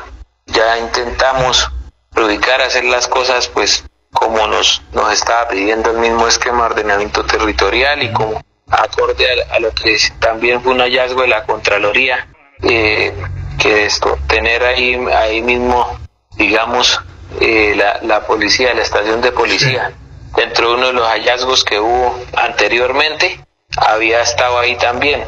ya 0.46 0.78
intentamos 0.78 1.70
predicar 2.14 2.62
hacer 2.62 2.86
las 2.86 3.08
cosas 3.08 3.48
pues 3.48 3.84
como 4.12 4.48
nos, 4.48 4.82
nos 4.94 5.14
estaba 5.14 5.48
pidiendo 5.48 5.92
el 5.92 5.98
mismo 5.98 6.28
esquema 6.28 6.66
de 6.66 6.74
ordenamiento 6.74 7.24
territorial 7.24 8.02
y 8.02 8.12
como 8.12 8.42
acorde 8.70 9.26
a, 9.52 9.60
lo 9.60 9.72
que 9.74 9.98
también 10.20 10.62
fue 10.62 10.74
un 10.74 10.80
hallazgo 10.80 11.22
de 11.22 11.28
la 11.28 11.46
Contraloría, 11.46 12.28
eh, 12.62 13.14
que 13.60 13.86
esto, 13.86 14.18
tener 14.28 14.64
ahí, 14.64 14.96
ahí 15.16 15.42
mismo, 15.42 16.00
digamos, 16.36 17.00
eh, 17.40 17.74
la, 17.76 18.00
la 18.02 18.26
policía, 18.26 18.74
la 18.74 18.82
estación 18.82 19.22
de 19.22 19.32
policía. 19.32 19.92
Dentro 20.36 20.70
de 20.70 20.76
uno 20.76 20.88
de 20.88 20.94
los 20.94 21.08
hallazgos 21.08 21.64
que 21.64 21.80
hubo 21.80 22.20
anteriormente, 22.36 23.40
había 23.78 24.22
estado 24.22 24.60
ahí 24.60 24.76
también. 24.78 25.24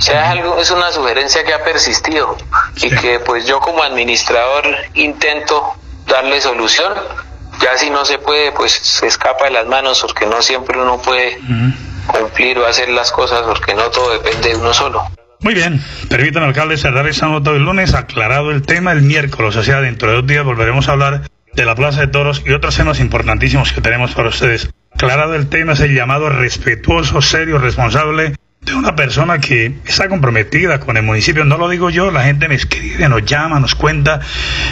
O 0.00 0.02
sea, 0.02 0.24
es, 0.24 0.38
algo, 0.38 0.58
es 0.58 0.70
una 0.70 0.90
sugerencia 0.92 1.44
que 1.44 1.52
ha 1.52 1.62
persistido 1.62 2.34
y 2.76 2.88
que 2.88 3.20
pues 3.20 3.46
yo 3.46 3.60
como 3.60 3.82
administrador 3.82 4.64
intento 4.94 5.74
darle 6.06 6.40
solución. 6.40 6.94
Ya 7.60 7.76
si 7.76 7.90
no 7.90 8.06
se 8.06 8.16
puede, 8.16 8.50
pues 8.52 8.72
se 8.72 9.06
escapa 9.06 9.44
de 9.44 9.50
las 9.50 9.66
manos 9.66 10.00
porque 10.00 10.24
no 10.24 10.40
siempre 10.40 10.80
uno 10.80 11.02
puede 11.02 11.38
cumplir 12.06 12.58
o 12.58 12.66
hacer 12.66 12.88
las 12.88 13.12
cosas 13.12 13.42
porque 13.42 13.74
no 13.74 13.90
todo 13.90 14.14
depende 14.14 14.48
de 14.48 14.56
uno 14.56 14.72
solo. 14.72 15.02
Muy 15.40 15.52
bien, 15.52 15.84
permítanme 16.08 16.46
alcalde 16.46 16.78
cerrar 16.78 17.06
esa 17.06 17.26
nota 17.26 17.50
el 17.50 17.64
lunes, 17.64 17.92
aclarado 17.92 18.52
el 18.52 18.62
tema 18.62 18.92
el 18.92 19.02
miércoles, 19.02 19.54
o 19.56 19.62
sea, 19.62 19.82
dentro 19.82 20.08
de 20.08 20.16
dos 20.16 20.26
días 20.26 20.46
volveremos 20.46 20.88
a 20.88 20.92
hablar 20.92 21.30
de 21.52 21.64
la 21.66 21.74
Plaza 21.74 22.00
de 22.00 22.06
Toros 22.06 22.42
y 22.46 22.52
otros 22.52 22.74
temas 22.74 23.00
importantísimos 23.00 23.72
que 23.74 23.82
tenemos 23.82 24.12
para 24.12 24.30
ustedes. 24.30 24.70
Aclarado 24.94 25.34
el 25.34 25.50
tema 25.50 25.74
es 25.74 25.80
el 25.80 25.94
llamado 25.94 26.30
respetuoso, 26.30 27.20
serio, 27.20 27.58
responsable 27.58 28.34
una 28.74 28.94
persona 28.94 29.38
que 29.38 29.74
está 29.84 30.08
comprometida 30.08 30.80
con 30.80 30.96
el 30.96 31.02
municipio. 31.02 31.44
No 31.44 31.58
lo 31.58 31.68
digo 31.68 31.90
yo, 31.90 32.10
la 32.10 32.24
gente 32.24 32.48
me 32.48 32.54
escribe, 32.54 33.08
nos 33.08 33.24
llama, 33.24 33.60
nos 33.60 33.74
cuenta. 33.74 34.20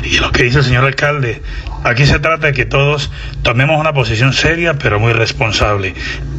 Y 0.05 0.19
lo 0.19 0.33
que 0.33 0.45
dice 0.45 0.59
el 0.59 0.65
señor 0.65 0.85
alcalde, 0.85 1.43
aquí 1.85 2.07
se 2.07 2.19
trata 2.19 2.49
de 2.49 2.53
que 2.53 2.65
todos 2.65 3.11
tomemos 3.43 3.79
una 3.81 3.93
posición 3.93 4.33
seria, 4.33 4.75
pero 4.75 5.01
muy 5.01 5.13
responsable. 5.13 5.95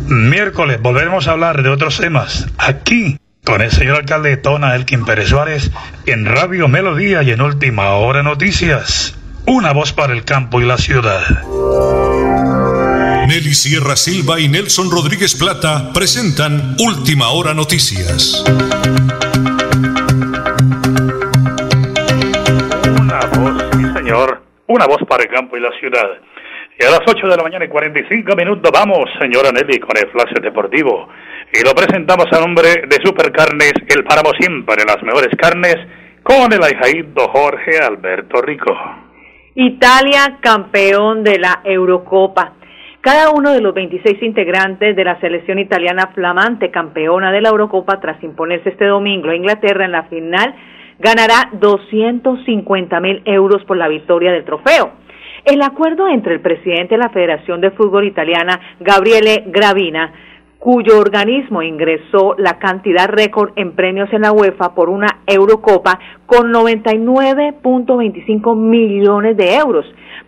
Miércoles 0.07 0.81
volveremos 0.81 1.27
a 1.27 1.31
hablar 1.31 1.63
de 1.63 1.69
otros 1.69 1.97
temas 1.97 2.47
aquí 2.57 3.17
con 3.43 3.61
el 3.61 3.71
señor 3.71 3.97
alcalde 3.97 4.29
de 4.29 4.37
Tona, 4.37 4.75
Elkin 4.75 5.05
Pérez 5.05 5.29
Suárez, 5.29 5.71
en 6.05 6.25
Radio 6.25 6.67
Melodía 6.67 7.23
y 7.23 7.31
en 7.31 7.41
Última 7.41 7.89
Hora 7.91 8.21
Noticias. 8.21 9.15
Una 9.45 9.73
voz 9.73 9.93
para 9.93 10.13
el 10.13 10.23
campo 10.23 10.61
y 10.61 10.65
la 10.65 10.77
ciudad. 10.77 11.23
Nelly 13.29 13.53
Sierra 13.53 13.95
Silva 13.95 14.39
y 14.39 14.50
Nelson 14.50 14.89
Rodríguez 14.89 15.38
Plata 15.38 15.93
presentan 15.93 16.74
Última 16.81 17.29
Hora 17.29 17.53
Noticias. 17.53 18.43
Una 23.00 23.19
voz, 23.38 23.63
sí 23.77 23.86
señor, 23.93 24.41
una 24.65 24.88
voz 24.88 24.98
para 25.07 25.21
el 25.21 25.29
campo 25.29 25.55
y 25.55 25.62
la 25.62 25.69
ciudad. 25.79 26.09
Y 26.79 26.83
a 26.83 26.89
las 26.89 27.01
8 27.05 27.27
de 27.27 27.38
la 27.38 27.43
mañana 27.43 27.65
y 27.65 27.67
45 27.67 28.36
minutos 28.36 28.71
vamos, 28.74 29.05
señora 29.21 29.51
Nelly, 29.51 29.77
con 29.77 29.95
el 29.95 30.09
flash 30.09 30.33
deportivo. 30.41 31.07
Y 31.53 31.63
lo 31.63 31.75
presentamos 31.75 32.25
a 32.31 32.39
nombre 32.39 32.81
de 32.89 32.98
Supercarnes, 33.05 33.74
el 33.89 34.05
páramo 34.05 34.31
siempre 34.39 34.83
las 34.88 35.03
mejores 35.03 35.29
carnes, 35.38 35.77
con 36.24 36.51
el 36.51 36.63
ahijaído 36.63 37.27
Jorge 37.31 37.77
Alberto 37.77 38.41
Rico. 38.41 38.75
Italia 39.53 40.39
campeón 40.41 41.24
de 41.24 41.38
la 41.38 41.62
Eurocopa. 41.63 42.53
Cada 43.01 43.32
uno 43.32 43.53
de 43.53 43.62
los 43.62 43.74
26 43.74 44.22
integrantes 44.24 44.94
de 44.94 45.03
la 45.06 45.18
selección 45.22 45.58
italiana 45.58 46.12
flamante 46.13 46.70
campeona 46.70 47.32
de 47.32 47.39
la 47.39 47.48
Eurocopa 47.48 48.01
tras 48.01 48.22
imponerse 48.22 48.70
este 48.70 48.86
domingo 48.86 49.29
a 49.29 49.36
Inglaterra 49.36 49.86
en 49.86 49.94
la 49.94 50.03
final 50.03 50.53
ganará 51.00 51.50
250 51.53 53.00
mil 53.00 53.22
euros 53.24 53.63
por 53.63 53.77
la 53.77 53.88
victoria 53.88 54.34
del 54.34 54.44
trofeo. 54.44 54.91
El 55.46 55.62
acuerdo 55.62 56.10
entre 56.10 56.34
el 56.34 56.41
presidente 56.41 56.96
de 56.96 56.98
la 56.98 57.10
Federación 57.10 57.62
de 57.62 57.72
Fútbol 57.72 58.06
Italiana, 58.06 58.60
Gabriele 58.82 59.46
Gravina, 59.48 60.12
cuyo 60.59 60.99
organismo 60.99 61.63
ingresó 61.63 62.35
la 62.37 62.59
cantidad 62.59 63.07
récord 63.07 63.53
en 63.55 63.71
premios 63.71 64.11
en 64.11 64.23
la 64.23 64.33
UEFA 64.33 64.75
por 64.75 64.89
una 64.89 65.21
Eurocopa 65.25 65.97
con 66.25 66.51
99.25 66.51 68.55
millones 68.55 69.37
de 69.37 69.55
euros. 69.55 69.85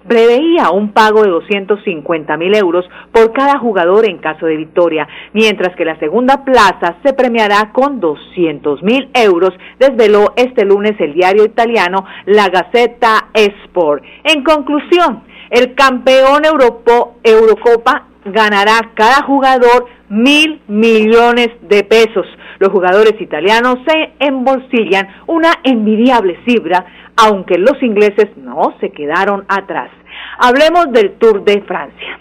Preveía 0.08 0.72
un 0.72 0.94
pago 0.94 1.24
de 1.24 1.30
250 1.30 2.38
mil 2.38 2.56
euros 2.56 2.90
por 3.12 3.34
cada 3.34 3.60
jugador 3.60 4.10
en 4.10 4.20
caso 4.20 4.46
de 4.46 4.56
victoria, 4.56 5.06
mientras 5.34 5.76
que 5.76 5.84
la 5.86 6.00
segunda 6.00 6.46
plaza 6.46 6.96
se 7.04 7.14
premiará 7.14 7.74
con 7.74 8.00
200 8.00 8.82
mil 8.84 9.10
euros, 9.14 9.54
desveló 9.80 10.32
este 10.38 10.64
lunes 10.66 10.94
el 11.00 11.14
diario 11.14 11.44
italiano 11.44 12.06
La 12.26 12.48
Gazzetta 12.48 13.28
Sport. 13.34 14.02
En 14.24 14.44
conclusión, 14.44 15.24
el 15.52 15.76
campeón 15.76 16.44
Eurocopa 16.46 18.08
ganará 18.26 18.92
cada 18.94 19.24
jugador 19.24 19.88
mil 20.12 20.62
millones 20.68 21.50
de 21.62 21.84
pesos. 21.84 22.28
Los 22.60 22.70
jugadores 22.70 23.20
italianos 23.20 23.80
se 23.88 24.12
embolsillan 24.20 25.08
una 25.28 25.54
envidiable 25.64 26.38
cifra, 26.46 26.86
aunque 27.16 27.58
los 27.58 27.82
ingleses 27.82 28.28
no 28.38 28.76
se 28.80 28.92
quedaron 28.92 29.46
atrás. 29.48 29.90
Hablemos 30.38 30.92
del 30.92 31.14
Tour 31.14 31.44
de 31.44 31.62
Francia. 31.62 32.20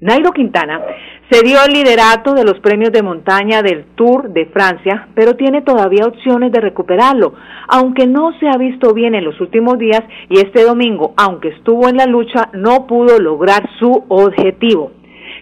Nairo 0.00 0.30
Quintana 0.30 0.80
se 1.28 1.42
dio 1.42 1.58
el 1.66 1.72
liderato 1.72 2.34
de 2.34 2.44
los 2.44 2.60
premios 2.60 2.92
de 2.92 3.02
montaña 3.02 3.62
del 3.62 3.84
Tour 3.96 4.30
de 4.30 4.46
Francia, 4.46 5.08
pero 5.14 5.34
tiene 5.34 5.62
todavía 5.62 6.06
opciones 6.06 6.52
de 6.52 6.60
recuperarlo, 6.60 7.34
aunque 7.66 8.06
no 8.06 8.32
se 8.38 8.48
ha 8.48 8.56
visto 8.56 8.94
bien 8.94 9.16
en 9.16 9.24
los 9.24 9.40
últimos 9.40 9.76
días 9.76 10.02
y 10.30 10.38
este 10.38 10.62
domingo, 10.62 11.14
aunque 11.16 11.48
estuvo 11.48 11.88
en 11.88 11.96
la 11.96 12.06
lucha, 12.06 12.48
no 12.52 12.86
pudo 12.86 13.18
lograr 13.18 13.68
su 13.80 14.04
objetivo. 14.08 14.92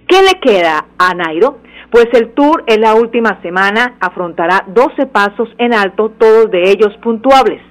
¿Qué 0.08 0.22
le 0.22 0.40
queda 0.40 0.86
a 0.98 1.14
Nairo? 1.14 1.58
Pues 1.90 2.06
el 2.12 2.32
Tour 2.34 2.64
en 2.66 2.80
la 2.80 2.94
última 2.94 3.40
semana 3.42 3.94
afrontará 4.00 4.64
12 4.66 5.06
pasos 5.06 5.48
en 5.58 5.72
alto, 5.72 6.12
todos 6.18 6.50
de 6.50 6.70
ellos 6.70 6.96
puntuables. 7.02 7.62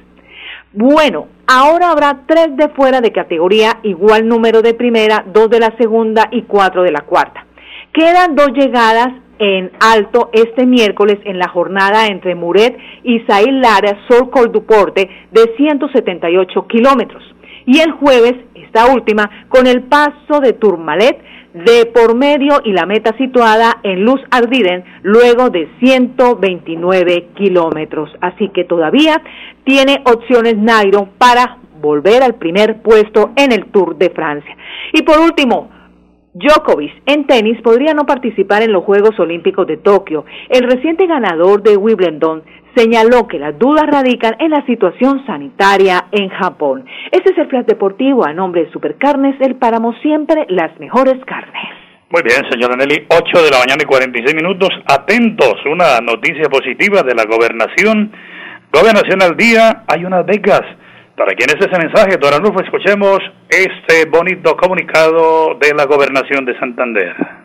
Bueno, 0.73 1.27
ahora 1.47 1.91
habrá 1.91 2.21
tres 2.27 2.55
de 2.57 2.69
fuera 2.69 3.01
de 3.01 3.11
categoría, 3.11 3.79
igual 3.83 4.27
número 4.27 4.61
de 4.61 4.73
primera, 4.73 5.23
dos 5.25 5.49
de 5.49 5.59
la 5.59 5.75
segunda 5.77 6.27
y 6.31 6.43
cuatro 6.43 6.83
de 6.83 6.91
la 6.91 7.01
cuarta. 7.01 7.45
Quedan 7.93 8.35
dos 8.35 8.49
llegadas 8.53 9.13
en 9.39 9.71
alto 9.79 10.29
este 10.33 10.65
miércoles 10.65 11.17
en 11.25 11.39
la 11.39 11.47
jornada 11.47 12.07
entre 12.07 12.35
Muret 12.35 12.77
y 13.03 13.21
Lara 13.51 13.99
Sol 14.07 14.29
Col 14.29 14.51
Duporte 14.51 15.09
de 15.31 15.53
178 15.57 16.67
kilómetros. 16.67 17.23
Y 17.65 17.79
el 17.79 17.91
jueves, 17.91 18.35
esta 18.53 18.93
última, 18.93 19.29
con 19.49 19.67
el 19.67 19.83
paso 19.83 20.39
de 20.41 20.53
Tourmalet 20.53 21.17
de 21.55 21.85
por 21.85 22.15
medio 22.15 22.61
y 22.65 22.73
la 22.73 22.85
meta 22.85 23.15
situada 23.17 23.77
en 23.83 24.03
Luz 24.03 24.19
Ardiden 24.29 24.83
luego 25.03 25.49
de 25.49 25.69
129 25.79 27.29
kilómetros. 27.35 28.09
Así 28.19 28.49
que 28.49 28.65
todavía 28.65 29.21
tiene 29.63 30.01
opciones 30.03 30.57
Nairo 30.57 31.07
para 31.17 31.59
volver 31.81 32.23
al 32.23 32.35
primer 32.35 32.81
puesto 32.81 33.31
en 33.37 33.53
el 33.53 33.67
Tour 33.67 33.97
de 33.97 34.09
Francia. 34.09 34.57
Y 34.91 35.03
por 35.03 35.19
último, 35.19 35.69
Djokovic 36.33 36.91
en 37.05 37.25
tenis 37.25 37.61
podría 37.61 37.93
no 37.93 38.05
participar 38.05 38.61
en 38.61 38.73
los 38.73 38.83
Juegos 38.83 39.17
Olímpicos 39.17 39.65
de 39.65 39.77
Tokio. 39.77 40.25
El 40.49 40.69
reciente 40.69 41.07
ganador 41.07 41.63
de 41.63 41.77
Wimbledon 41.77 42.43
señaló 42.75 43.27
que 43.27 43.39
las 43.39 43.57
dudas 43.57 43.85
radican 43.87 44.35
en 44.39 44.51
la 44.51 44.65
situación 44.65 45.25
sanitaria 45.25 46.07
en 46.11 46.29
Japón. 46.29 46.85
Este 47.11 47.31
es 47.31 47.37
el 47.37 47.47
Flash 47.47 47.65
Deportivo 47.65 48.25
a 48.25 48.33
nombre 48.33 48.65
de 48.65 48.71
Supercarnes, 48.71 49.39
el 49.39 49.55
páramo 49.55 49.93
siempre 50.01 50.45
las 50.49 50.77
mejores 50.79 51.15
carnes. 51.25 51.63
Muy 52.09 52.21
bien, 52.21 52.49
señora 52.51 52.75
Nelly, 52.75 53.07
8 53.09 53.43
de 53.43 53.51
la 53.51 53.59
mañana 53.59 53.81
y 53.81 53.85
46 53.85 54.35
minutos. 54.35 54.69
Atentos, 54.85 55.55
una 55.65 55.99
noticia 56.01 56.49
positiva 56.49 57.01
de 57.01 57.15
la 57.15 57.25
gobernación. 57.25 58.11
Gobernación 58.71 59.21
al 59.23 59.35
día, 59.35 59.83
hay 59.87 60.05
unas 60.05 60.25
becas. 60.25 60.61
Para 61.17 61.33
quien 61.33 61.49
es 61.49 61.55
ese 61.55 61.79
mensaje, 61.79 62.17
don 62.17 62.33
Arnulfo, 62.33 62.61
escuchemos 62.61 63.19
este 63.49 64.05
bonito 64.09 64.55
comunicado 64.57 65.55
de 65.55 65.73
la 65.73 65.85
gobernación 65.85 66.45
de 66.45 66.59
Santander. 66.59 67.44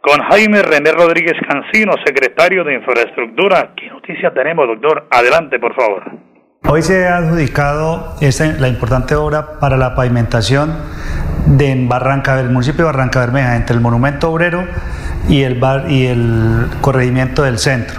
con 0.05 0.21
Jaime 0.21 0.61
René 0.61 0.93
Rodríguez 0.93 1.33
Cancino, 1.49 1.95
secretario 2.05 2.63
de 2.63 2.75
Infraestructura. 2.75 3.73
¿Qué 3.75 3.89
noticia 3.89 4.35
tenemos, 4.35 4.67
doctor? 4.67 5.09
Adelante, 5.11 5.59
por 5.59 5.75
favor. 5.75 6.03
Hoy 6.69 6.83
se 6.83 7.09
ha 7.09 7.17
adjudicado 7.17 8.15
esta, 8.21 8.45
la 8.45 8.69
importante 8.69 9.15
obra 9.15 9.59
para 9.61 9.79
la 9.79 9.95
pavimentación 9.95 10.77
de 11.47 11.87
Barranca, 11.89 12.37
del 12.37 12.51
municipio 12.51 12.85
de 12.85 12.93
Barranca 12.93 13.21
Bermeja, 13.21 13.57
entre 13.57 13.75
el 13.77 13.81
Monumento 13.81 14.31
Obrero 14.31 14.67
y 15.27 15.43
el, 15.43 15.59
bar, 15.59 15.91
y 15.91 16.07
el 16.07 16.67
corregimiento 16.83 17.43
del 17.43 17.59
centro. 17.59 17.99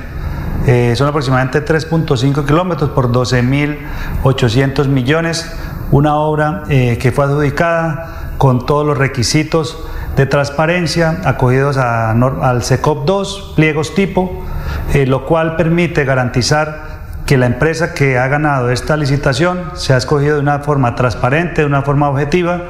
Eh, 0.67 0.95
son 0.95 1.07
aproximadamente 1.07 1.65
3.5 1.65 2.45
kilómetros 2.45 2.91
por 2.91 3.11
12.800 3.11 4.87
millones, 4.89 5.59
una 5.89 6.17
obra 6.17 6.63
eh, 6.69 6.99
que 7.01 7.11
fue 7.11 7.25
adjudicada 7.25 8.35
con 8.37 8.67
todos 8.67 8.85
los 8.85 8.95
requisitos 8.95 9.87
de 10.15 10.25
transparencia 10.25 11.21
acogidos 11.25 11.77
al 11.77 12.63
SECOP 12.63 13.05
2, 13.05 13.53
pliegos 13.55 13.93
tipo, 13.95 14.45
eh, 14.93 15.05
lo 15.05 15.25
cual 15.25 15.55
permite 15.55 16.05
garantizar 16.05 16.95
que 17.25 17.37
la 17.37 17.47
empresa 17.47 17.93
que 17.93 18.19
ha 18.19 18.27
ganado 18.27 18.69
esta 18.69 18.95
licitación 18.97 19.71
se 19.73 19.93
ha 19.93 19.97
escogido 19.97 20.35
de 20.35 20.41
una 20.41 20.59
forma 20.59 20.95
transparente, 20.95 21.61
de 21.61 21.67
una 21.67 21.81
forma 21.81 22.07
objetiva 22.09 22.61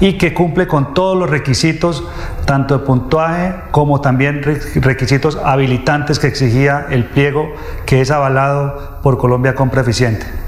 y 0.00 0.18
que 0.18 0.34
cumple 0.34 0.66
con 0.66 0.92
todos 0.92 1.16
los 1.16 1.30
requisitos, 1.30 2.04
tanto 2.44 2.78
de 2.78 2.84
puntuaje 2.84 3.54
como 3.70 4.02
también 4.02 4.42
requisitos 4.42 5.38
habilitantes 5.42 6.18
que 6.18 6.26
exigía 6.26 6.86
el 6.90 7.06
pliego 7.06 7.54
que 7.86 8.02
es 8.02 8.10
avalado 8.10 9.00
por 9.02 9.16
Colombia 9.16 9.54
Compra 9.54 9.80
Eficiente. 9.80 10.41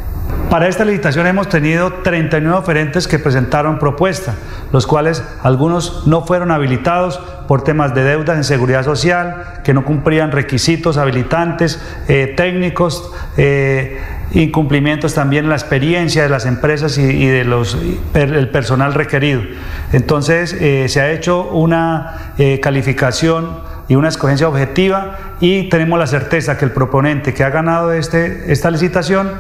Para 0.54 0.68
esta 0.68 0.84
licitación 0.84 1.26
hemos 1.26 1.48
tenido 1.48 1.92
39 2.04 2.56
oferentes 2.56 3.08
que 3.08 3.18
presentaron 3.18 3.80
propuesta, 3.80 4.36
los 4.70 4.86
cuales 4.86 5.20
algunos 5.42 6.06
no 6.06 6.24
fueron 6.24 6.52
habilitados 6.52 7.18
por 7.48 7.64
temas 7.64 7.92
de 7.92 8.04
deudas 8.04 8.36
en 8.36 8.44
seguridad 8.44 8.84
social, 8.84 9.62
que 9.64 9.74
no 9.74 9.84
cumplían 9.84 10.30
requisitos 10.30 10.96
habilitantes, 10.96 11.82
eh, 12.06 12.34
técnicos, 12.36 13.10
eh, 13.36 14.00
incumplimientos 14.30 15.12
también 15.12 15.46
en 15.46 15.50
la 15.50 15.56
experiencia 15.56 16.22
de 16.22 16.28
las 16.28 16.46
empresas 16.46 16.98
y, 16.98 17.26
de 17.26 17.44
los 17.44 17.76
el 18.14 18.48
personal 18.50 18.94
requerido. 18.94 19.42
Entonces 19.90 20.52
eh, 20.52 20.88
se 20.88 21.00
ha 21.00 21.10
hecho 21.10 21.48
una 21.50 22.32
calificación 22.62 23.74
y 23.88 23.96
una 23.96 24.08
escogencia 24.08 24.48
objetiva 24.48 25.16
y 25.40 25.68
tenemos 25.68 25.98
la 25.98 26.06
certeza 26.06 26.56
que 26.56 26.64
el 26.64 26.70
proponente 26.70 27.34
que 27.34 27.42
ha 27.42 27.50
ganado 27.50 27.92
este, 27.92 28.52
esta 28.52 28.70
licitación 28.70 29.32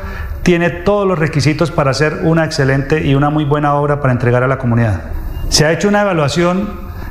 tiene 0.44 0.70
todos 0.70 1.08
los 1.08 1.18
requisitos 1.18 1.70
para 1.70 1.90
hacer 1.90 2.20
una 2.22 2.44
excelente 2.44 3.04
y 3.04 3.14
una 3.14 3.30
muy 3.30 3.44
buena 3.44 3.74
obra 3.74 4.00
para 4.00 4.12
entregar 4.12 4.42
a 4.44 4.46
la 4.46 4.58
comunidad. 4.58 5.02
Se 5.48 5.64
ha 5.64 5.72
hecho 5.72 5.88
una 5.88 6.02
evaluación 6.02 6.68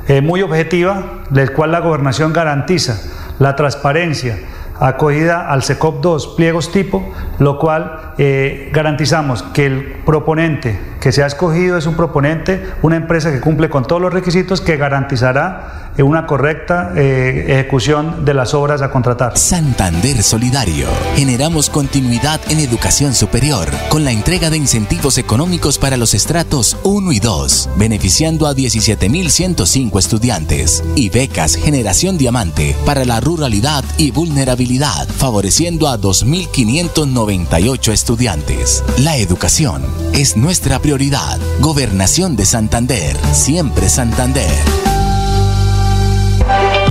eh, 0.08 0.22
muy 0.22 0.42
objetiva, 0.42 1.24
del 1.32 1.52
cual 1.52 1.72
la 1.72 1.80
gobernación 1.80 2.32
garantiza 2.32 3.02
la 3.40 3.56
transparencia, 3.56 4.38
acogida 4.80 5.50
al 5.50 5.64
SECOP 5.64 6.02
2, 6.02 6.28
pliegos 6.38 6.72
tipo, 6.72 7.12
lo 7.40 7.58
cual 7.58 8.14
eh, 8.18 8.70
garantizamos 8.72 9.42
que 9.42 9.66
el 9.66 9.84
proponente 10.06 10.80
que 11.04 11.12
se 11.12 11.22
ha 11.22 11.28
escogido 11.28 11.78
es 11.78 11.86
un 11.86 11.96
proponente, 11.96 12.66
una 12.82 12.96
empresa 12.96 13.30
que 13.30 13.42
cumple 13.42 13.70
con 13.70 13.86
todos 13.86 14.02
los 14.02 14.14
requisitos 14.14 14.62
que 14.62 14.78
garantizará 14.78 15.92
una 16.02 16.26
correcta 16.26 16.94
eh, 16.96 17.46
ejecución 17.50 18.24
de 18.24 18.34
las 18.34 18.54
obras 18.54 18.82
a 18.82 18.90
contratar. 18.90 19.38
Santander 19.38 20.24
Solidario. 20.24 20.88
Generamos 21.16 21.70
continuidad 21.70 22.40
en 22.50 22.60
educación 22.60 23.14
superior 23.14 23.68
con 23.90 24.06
la 24.06 24.12
entrega 24.12 24.50
de 24.50 24.56
incentivos 24.56 25.18
económicos 25.18 25.78
para 25.78 25.98
los 25.98 26.14
estratos 26.14 26.78
1 26.84 27.12
y 27.12 27.20
2, 27.20 27.72
beneficiando 27.78 28.48
a 28.48 28.54
17.105 28.54 30.00
estudiantes 30.00 30.84
y 30.96 31.10
becas 31.10 31.56
Generación 31.56 32.18
Diamante 32.18 32.78
para 32.86 33.04
la 33.04 33.20
ruralidad 33.20 33.84
y 33.98 34.12
vulnerabilidad, 34.12 35.08
favoreciendo 35.10 35.90
a 35.90 36.00
2.598 36.00 37.92
estudiantes. 37.92 38.84
La 39.00 39.18
educación 39.18 39.84
es 40.14 40.38
nuestra 40.38 40.80
prioridad. 40.80 41.40
Gobernación 41.60 42.36
de 42.36 42.46
Santander, 42.46 43.18
siempre 43.34 43.90
Santander. 43.90 44.52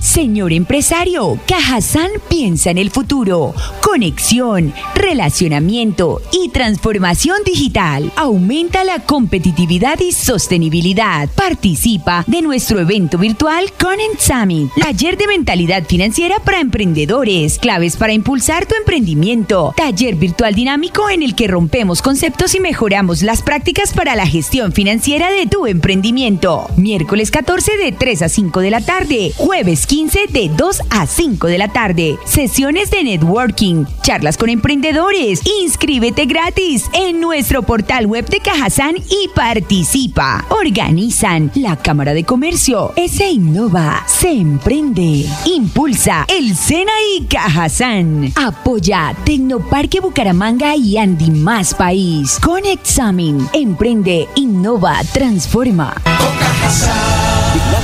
Señor 0.00 0.52
empresario, 0.52 1.38
Cajazán 1.46 2.10
piensa 2.28 2.70
en 2.70 2.78
el 2.78 2.90
futuro. 2.90 3.54
Conexión, 3.92 4.72
relacionamiento 4.94 6.22
y 6.32 6.48
transformación 6.48 7.36
digital. 7.44 8.10
Aumenta 8.16 8.84
la 8.84 9.00
competitividad 9.00 10.00
y 10.00 10.12
sostenibilidad. 10.12 11.28
Participa 11.28 12.24
de 12.26 12.40
nuestro 12.40 12.80
evento 12.80 13.18
virtual 13.18 13.70
Conent 13.78 14.18
Summit. 14.18 14.70
Taller 14.80 15.18
de 15.18 15.26
mentalidad 15.26 15.84
financiera 15.84 16.36
para 16.38 16.60
emprendedores. 16.60 17.58
Claves 17.58 17.98
para 17.98 18.14
impulsar 18.14 18.64
tu 18.64 18.74
emprendimiento. 18.76 19.74
Taller 19.76 20.14
virtual 20.14 20.54
dinámico 20.54 21.10
en 21.10 21.22
el 21.22 21.34
que 21.34 21.48
rompemos 21.48 22.00
conceptos 22.00 22.54
y 22.54 22.60
mejoramos 22.60 23.20
las 23.20 23.42
prácticas 23.42 23.92
para 23.92 24.16
la 24.16 24.26
gestión 24.26 24.72
financiera 24.72 25.30
de 25.30 25.44
tu 25.44 25.66
emprendimiento. 25.66 26.66
Miércoles 26.78 27.30
14 27.30 27.76
de 27.76 27.92
3 27.92 28.22
a 28.22 28.30
5 28.30 28.60
de 28.60 28.70
la 28.70 28.80
tarde. 28.80 29.32
Jueves 29.36 29.86
15 29.86 30.28
de 30.30 30.48
2 30.48 30.80
a 30.88 31.06
5 31.06 31.46
de 31.46 31.58
la 31.58 31.68
tarde. 31.68 32.16
Sesiones 32.24 32.90
de 32.90 33.04
networking, 33.04 33.81
charlas 34.02 34.36
con 34.36 34.48
emprendedores. 34.48 35.40
Inscríbete 35.62 36.26
gratis 36.26 36.84
en 36.92 37.20
nuestro 37.20 37.62
portal 37.62 38.06
web 38.06 38.28
de 38.28 38.40
Cajazán 38.40 38.96
y 38.96 39.28
participa. 39.34 40.44
Organizan 40.48 41.50
la 41.54 41.76
Cámara 41.76 42.14
de 42.14 42.24
Comercio, 42.24 42.92
se 43.08 43.30
innova, 43.30 44.04
se 44.06 44.30
emprende, 44.30 45.26
impulsa 45.44 46.24
el 46.28 46.56
Sena 46.56 46.92
y 47.16 47.24
Cajazán. 47.26 48.32
Apoya 48.36 49.14
Tecnoparque 49.24 50.00
Bucaramanga 50.00 50.76
y 50.76 50.96
Andy 50.96 51.30
Más 51.30 51.74
País. 51.74 52.38
Con 52.42 52.64
Examen, 52.64 53.46
emprende, 53.52 54.28
innova, 54.36 55.00
transforma. 55.12 55.94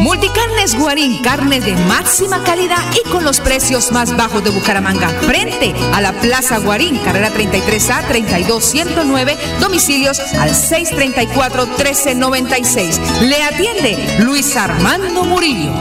Multicarnes 0.00 0.78
Guarín, 0.78 1.20
carne 1.22 1.60
de 1.60 1.74
máxima 1.86 2.44
calidad 2.44 2.78
y 2.94 3.02
con 3.08 3.24
los 3.24 3.40
precios 3.40 3.90
más 3.90 4.16
bajos 4.16 4.44
de 4.44 4.50
Bucaramanga. 4.50 5.08
Frente 5.08 5.74
a 5.92 6.00
la 6.00 6.12
Plaza 6.12 6.58
Guarín, 6.58 6.98
carrera 6.98 7.32
33A 7.32 8.06
32109, 8.06 9.36
domicilios 9.60 10.20
al 10.34 10.50
634-1396. 10.50 13.22
Le 13.22 13.42
atiende 13.42 13.98
Luis 14.20 14.54
Armando 14.56 15.24
Murillo. 15.24 15.72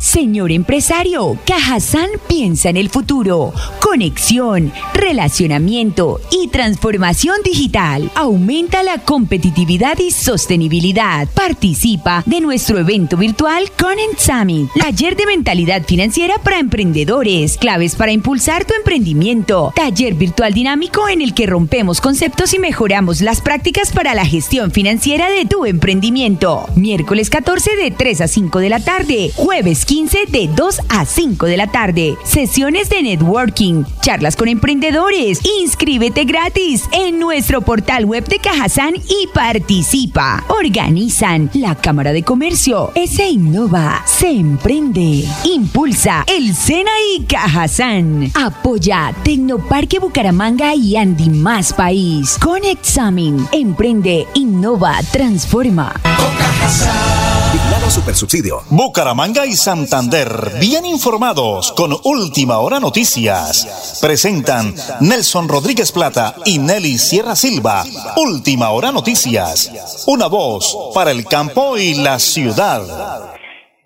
Señor 0.00 0.52
empresario, 0.52 1.38
Cajazán 1.46 2.10
piensa 2.28 2.68
en 2.68 2.76
el 2.76 2.90
futuro. 2.90 3.54
Conexión, 3.80 4.70
relacionamiento 4.92 6.20
y 6.30 6.48
transformación 6.48 7.36
digital. 7.42 8.10
Aumenta 8.14 8.82
la 8.82 8.98
competitividad 8.98 9.98
y 9.98 10.10
sostenibilidad. 10.10 11.26
Participa 11.28 12.22
de 12.26 12.42
nuestro 12.42 12.78
evento 12.78 13.16
virtual 13.16 13.45
Conent 13.46 14.18
Summit, 14.18 14.68
taller 14.74 15.14
de 15.14 15.24
mentalidad 15.24 15.84
financiera 15.84 16.34
para 16.42 16.58
emprendedores, 16.58 17.56
claves 17.56 17.94
para 17.94 18.10
impulsar 18.10 18.64
tu 18.64 18.74
emprendimiento, 18.74 19.72
taller 19.76 20.14
virtual 20.14 20.52
dinámico 20.52 21.08
en 21.08 21.22
el 21.22 21.32
que 21.32 21.46
rompemos 21.46 22.00
conceptos 22.00 22.54
y 22.54 22.58
mejoramos 22.58 23.20
las 23.20 23.40
prácticas 23.40 23.92
para 23.92 24.14
la 24.14 24.26
gestión 24.26 24.72
financiera 24.72 25.30
de 25.30 25.44
tu 25.44 25.64
emprendimiento. 25.64 26.66
Miércoles 26.74 27.30
14 27.30 27.76
de 27.76 27.92
3 27.92 28.22
a 28.22 28.26
5 28.28 28.58
de 28.58 28.68
la 28.68 28.80
tarde, 28.80 29.30
jueves 29.36 29.84
15 29.84 30.26
de 30.26 30.48
2 30.48 30.80
a 30.88 31.04
5 31.04 31.46
de 31.46 31.56
la 31.56 31.68
tarde, 31.68 32.16
sesiones 32.24 32.88
de 32.88 33.04
networking, 33.04 33.84
charlas 34.00 34.34
con 34.34 34.48
emprendedores, 34.48 35.40
inscríbete 35.62 36.24
gratis 36.24 36.82
en 36.90 37.20
nuestro 37.20 37.60
portal 37.60 38.06
web 38.06 38.26
de 38.26 38.40
Cajazán 38.40 38.96
y 38.96 39.28
participa. 39.32 40.44
Organizan 40.48 41.48
la 41.54 41.76
Cámara 41.76 42.12
de 42.12 42.24
Comercio, 42.24 42.90
innova, 43.36 44.02
se 44.06 44.30
emprende, 44.30 45.28
impulsa 45.44 46.24
el 46.26 46.54
Sena 46.54 46.90
y 47.14 47.24
Cajazán. 47.24 48.32
Apoya 48.34 49.14
Tecnoparque 49.22 49.98
Bucaramanga 49.98 50.74
y 50.74 50.96
Andy 50.96 51.28
Más 51.28 51.74
País. 51.74 52.38
Con 52.42 52.64
Examen, 52.64 53.46
emprende, 53.52 54.26
innova, 54.34 55.00
transforma. 55.12 55.92
Supersubsidio. 57.90 58.62
Bucaramanga 58.68 59.46
y 59.46 59.54
Santander, 59.56 60.56
bien 60.60 60.84
informados 60.84 61.72
con 61.72 61.96
Última 62.04 62.58
Hora 62.58 62.80
Noticias. 62.80 63.98
Presentan 64.00 64.74
Nelson 65.00 65.48
Rodríguez 65.48 65.92
Plata 65.92 66.34
y 66.44 66.58
Nelly 66.58 66.98
Sierra 66.98 67.36
Silva. 67.36 67.84
Última 68.16 68.70
Hora 68.70 68.90
Noticias. 68.92 69.70
Una 70.06 70.26
voz 70.26 70.76
para 70.94 71.12
el 71.12 71.24
campo 71.24 71.78
y 71.78 71.94
la 71.94 72.18
ciudad. 72.18 73.25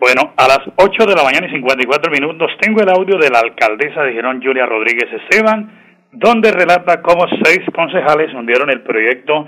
Bueno, 0.01 0.33
a 0.35 0.47
las 0.47 0.61
8 0.77 1.05
de 1.05 1.13
la 1.13 1.23
mañana 1.23 1.45
y 1.45 1.51
54 1.51 2.11
minutos 2.11 2.49
tengo 2.59 2.81
el 2.81 2.89
audio 2.89 3.19
de 3.19 3.29
la 3.29 3.37
alcaldesa 3.37 4.01
de 4.01 4.13
Girón, 4.13 4.41
Julia 4.41 4.65
Rodríguez 4.65 5.05
Esteban, 5.13 6.09
donde 6.11 6.51
relata 6.51 7.03
cómo 7.03 7.27
seis 7.43 7.61
concejales 7.71 8.33
hundieron 8.33 8.71
el 8.71 8.81
proyecto 8.81 9.45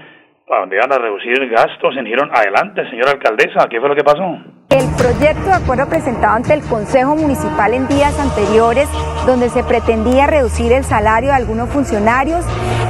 para 0.47 0.67
van 0.67 0.93
a 0.93 0.99
reducir 0.99 1.49
gastos 1.49 1.97
en 1.97 2.05
Girón. 2.05 2.29
Adelante, 2.31 2.87
señora 2.91 3.13
alcaldesa, 3.13 3.67
¿qué 3.67 3.79
fue 3.79 3.89
lo 3.89 3.95
que 3.95 4.03
pasó? 4.03 4.43
El 4.73 4.87
proyecto 4.95 5.45
de 5.45 5.53
acuerdo 5.53 5.85
presentado 5.85 6.33
ante 6.33 6.51
el 6.51 6.63
Consejo 6.63 7.15
Municipal 7.15 7.75
en 7.75 7.87
días 7.87 8.17
anteriores, 8.17 8.89
donde 9.27 9.51
se 9.51 9.63
pretendía 9.63 10.25
reducir 10.25 10.71
el 10.71 10.83
salario 10.83 11.29
de 11.29 11.35
algunos 11.35 11.69
funcionarios, 11.69 12.43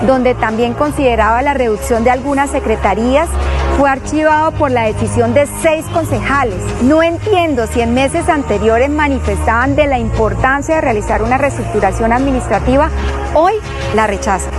donde 0.08 0.34
también 0.34 0.76
consideraba 0.76 1.42
la 1.42 1.54
reducción 1.54 2.06
de 2.06 2.12
algunas 2.12 2.52
secretarías, 2.52 3.28
fue 3.78 3.90
archivado 3.90 4.54
por 4.54 4.72
la 4.72 4.84
decisión 4.84 5.34
de 5.34 5.46
seis 5.62 5.86
concejales. 5.88 6.56
No 6.84 7.04
entiendo 7.04 7.68
si 7.68 7.82
en 7.82 7.94
meses 7.94 8.30
anteriores 8.30 8.90
manifestaban 8.90 9.76
de 9.76 9.88
la 9.88 10.00
importancia 10.00 10.76
de 10.76 10.82
realizar 10.82 11.22
una 11.22 11.38
reestructuración 11.38 12.14
administrativa, 12.14 12.92
hoy 13.34 13.56
la 13.94 14.08
rechazan. 14.08 14.54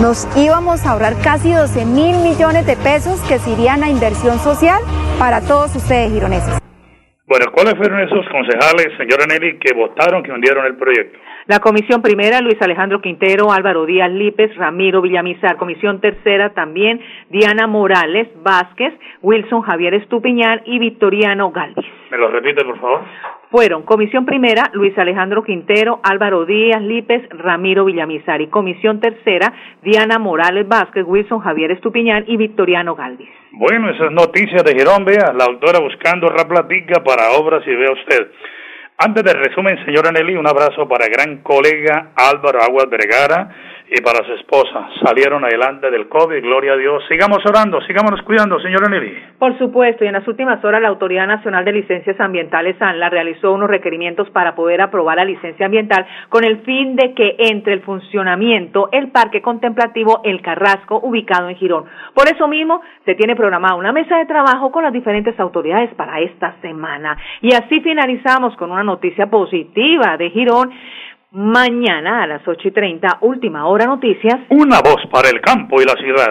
Nos 0.00 0.28
íbamos 0.36 0.86
a 0.86 0.92
ahorrar 0.92 1.16
casi 1.18 1.52
12 1.52 1.84
mil 1.84 2.18
millones 2.18 2.64
de 2.64 2.76
pesos 2.76 3.18
que 3.22 3.40
se 3.40 3.50
irían 3.50 3.82
a 3.82 3.88
inversión 3.88 4.38
social 4.38 4.80
para 5.20 5.40
todos 5.42 5.76
ustedes 5.76 6.10
gironeses. 6.10 6.58
Bueno, 7.26 7.52
¿cuáles 7.52 7.74
fueron 7.76 8.00
esos 8.00 8.26
concejales, 8.32 8.88
señora 8.96 9.26
Nelly, 9.28 9.58
que 9.58 9.74
votaron, 9.74 10.22
que 10.22 10.32
hundieron 10.32 10.64
el 10.64 10.76
proyecto? 10.76 11.16
La 11.46 11.60
comisión 11.60 12.00
primera, 12.00 12.40
Luis 12.40 12.56
Alejandro 12.60 13.00
Quintero, 13.00 13.52
Álvaro 13.52 13.84
Díaz 13.84 14.10
Lípez, 14.10 14.56
Ramiro 14.56 15.02
Villamizar. 15.02 15.56
Comisión 15.56 16.00
tercera 16.00 16.54
también, 16.54 17.00
Diana 17.28 17.66
Morales 17.66 18.28
Vázquez, 18.42 18.94
Wilson 19.22 19.60
Javier 19.60 19.94
Estupiñán 19.94 20.62
y 20.64 20.78
Victoriano 20.78 21.52
Galvis. 21.52 21.86
¿Me 22.10 22.16
lo 22.18 22.30
repite, 22.30 22.64
por 22.64 22.80
favor? 22.80 23.02
Fueron 23.50 23.82
Comisión 23.82 24.26
Primera, 24.26 24.70
Luis 24.74 24.96
Alejandro 24.96 25.42
Quintero, 25.42 25.98
Álvaro 26.04 26.46
Díaz 26.46 26.80
Lípez, 26.82 27.28
Ramiro 27.30 27.84
Villamizar. 27.84 28.40
Y 28.40 28.46
Comisión 28.46 29.00
Tercera, 29.00 29.52
Diana 29.82 30.20
Morales 30.20 30.68
Vázquez, 30.68 31.04
Wilson 31.04 31.40
Javier 31.40 31.72
Estupiñán 31.72 32.24
y 32.28 32.36
Victoriano 32.36 32.94
Galvis. 32.94 33.28
Bueno, 33.52 33.90
esas 33.90 34.12
noticias 34.12 34.62
de 34.62 34.72
Girón, 34.72 35.04
vea, 35.04 35.32
la 35.34 35.46
autora 35.46 35.80
buscando 35.80 36.28
raplatica 36.28 37.02
para 37.02 37.32
obras 37.32 37.66
y 37.66 37.74
vea 37.74 37.90
usted. 37.90 38.30
Antes 38.98 39.24
del 39.24 39.42
resumen, 39.42 39.84
señora 39.84 40.12
Nelly, 40.12 40.36
un 40.36 40.46
abrazo 40.46 40.86
para 40.86 41.08
gran 41.08 41.38
colega 41.38 42.12
Álvaro 42.14 42.60
Aguas 42.62 42.88
Vergara 42.88 43.48
y 43.90 44.00
para 44.02 44.24
su 44.24 44.32
esposa. 44.34 44.88
Salieron 45.04 45.44
adelante 45.44 45.90
del 45.90 46.08
COVID, 46.08 46.40
gloria 46.42 46.74
a 46.74 46.76
Dios. 46.76 47.02
Sigamos 47.08 47.38
orando, 47.44 47.80
sigámonos 47.82 48.22
cuidando, 48.22 48.60
señora 48.60 48.88
Nelly. 48.88 49.12
Por 49.38 49.58
supuesto, 49.58 50.04
y 50.04 50.06
en 50.06 50.12
las 50.12 50.28
últimas 50.28 50.64
horas 50.64 50.80
la 50.80 50.88
Autoridad 50.88 51.26
Nacional 51.26 51.64
de 51.64 51.72
Licencias 51.72 52.18
Ambientales, 52.20 52.80
ANLA, 52.80 53.10
realizó 53.10 53.52
unos 53.52 53.68
requerimientos 53.68 54.30
para 54.30 54.54
poder 54.54 54.80
aprobar 54.80 55.16
la 55.16 55.24
licencia 55.24 55.66
ambiental 55.66 56.06
con 56.28 56.44
el 56.44 56.60
fin 56.62 56.94
de 56.94 57.14
que 57.14 57.34
entre 57.38 57.72
el 57.72 57.80
funcionamiento 57.80 58.88
el 58.92 59.10
Parque 59.10 59.42
Contemplativo 59.42 60.20
El 60.22 60.40
Carrasco, 60.40 61.00
ubicado 61.02 61.48
en 61.48 61.56
Girón. 61.56 61.86
Por 62.14 62.28
eso 62.28 62.46
mismo, 62.46 62.80
se 63.04 63.16
tiene 63.16 63.34
programada 63.34 63.74
una 63.74 63.92
mesa 63.92 64.18
de 64.18 64.26
trabajo 64.26 64.70
con 64.70 64.84
las 64.84 64.92
diferentes 64.92 65.38
autoridades 65.40 65.92
para 65.94 66.20
esta 66.20 66.54
semana. 66.60 67.16
Y 67.40 67.52
así 67.54 67.80
finalizamos 67.80 68.54
con 68.56 68.70
una 68.70 68.84
noticia 68.84 69.26
positiva 69.26 70.16
de 70.16 70.30
Girón 70.30 70.70
Mañana 71.32 72.24
a 72.24 72.26
las 72.26 72.42
ocho 72.48 72.66
y 72.66 72.72
treinta, 72.72 73.18
última 73.20 73.64
hora 73.66 73.86
noticias. 73.86 74.40
Una 74.48 74.80
voz 74.80 75.00
para 75.12 75.28
el 75.28 75.40
campo 75.40 75.80
y 75.80 75.84
la 75.84 75.94
ciudad. 75.94 76.28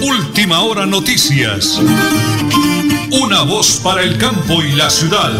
Última 0.00 0.60
hora 0.60 0.86
noticias. 0.86 1.82
Una 3.20 3.42
voz 3.42 3.80
para 3.82 4.02
el 4.02 4.16
campo 4.16 4.62
y 4.62 4.76
la 4.76 4.88
ciudad. 4.90 5.32